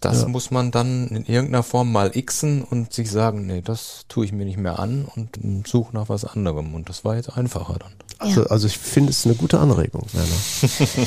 [0.00, 0.28] das ja.
[0.28, 4.32] muss man dann in irgendeiner Form mal xen und sich sagen, nee, das tue ich
[4.32, 6.74] mir nicht mehr an und suche nach was anderem.
[6.74, 7.92] Und das war jetzt einfacher dann.
[8.18, 8.46] Also, ja.
[8.48, 11.06] also ich finde es eine gute Anregung, Werner.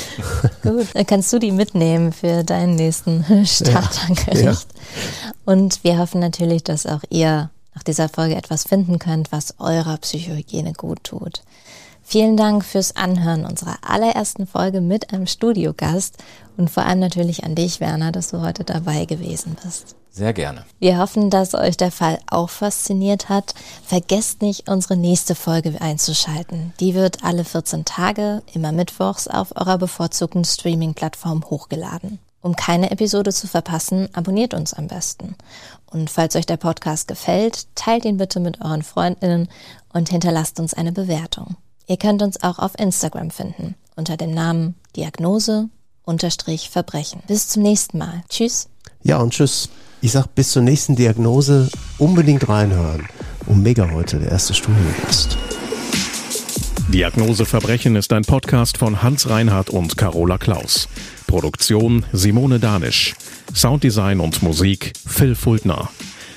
[0.62, 4.44] Gut, dann kannst du die mitnehmen für deinen nächsten Startergericht.
[4.44, 5.32] Ja.
[5.44, 9.96] Und wir hoffen natürlich, dass auch ihr nach dieser Folge etwas finden könnt, was eurer
[9.98, 11.42] Psychohygiene gut tut.
[12.10, 16.16] Vielen Dank fürs Anhören unserer allerersten Folge mit einem Studiogast
[16.56, 19.94] und vor allem natürlich an dich, Werner, dass du heute dabei gewesen bist.
[20.10, 20.64] Sehr gerne.
[20.80, 23.54] Wir hoffen, dass euch der Fall auch fasziniert hat.
[23.84, 26.72] Vergesst nicht, unsere nächste Folge einzuschalten.
[26.80, 32.18] Die wird alle 14 Tage, immer mittwochs, auf eurer bevorzugten Streaming-Plattform hochgeladen.
[32.42, 35.36] Um keine Episode zu verpassen, abonniert uns am besten.
[35.86, 39.48] Und falls euch der Podcast gefällt, teilt ihn bitte mit euren Freundinnen
[39.92, 41.54] und hinterlasst uns eine Bewertung.
[41.90, 45.68] Ihr könnt uns auch auf Instagram finden unter dem Namen Diagnose
[46.04, 47.20] unterstrich Verbrechen.
[47.26, 48.22] Bis zum nächsten Mal.
[48.28, 48.68] Tschüss.
[49.02, 49.68] Ja und tschüss.
[50.00, 51.68] Ich sag bis zur nächsten Diagnose
[51.98, 53.08] unbedingt reinhören.
[53.48, 55.36] Omega heute der erste Studiogast.
[56.94, 60.86] Diagnose Verbrechen ist ein Podcast von Hans Reinhardt und Carola Klaus.
[61.26, 63.16] Produktion Simone Danisch.
[63.52, 65.90] Sounddesign und Musik Phil Fultner.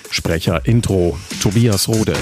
[0.09, 2.15] Sprecher Intro Tobias Rode.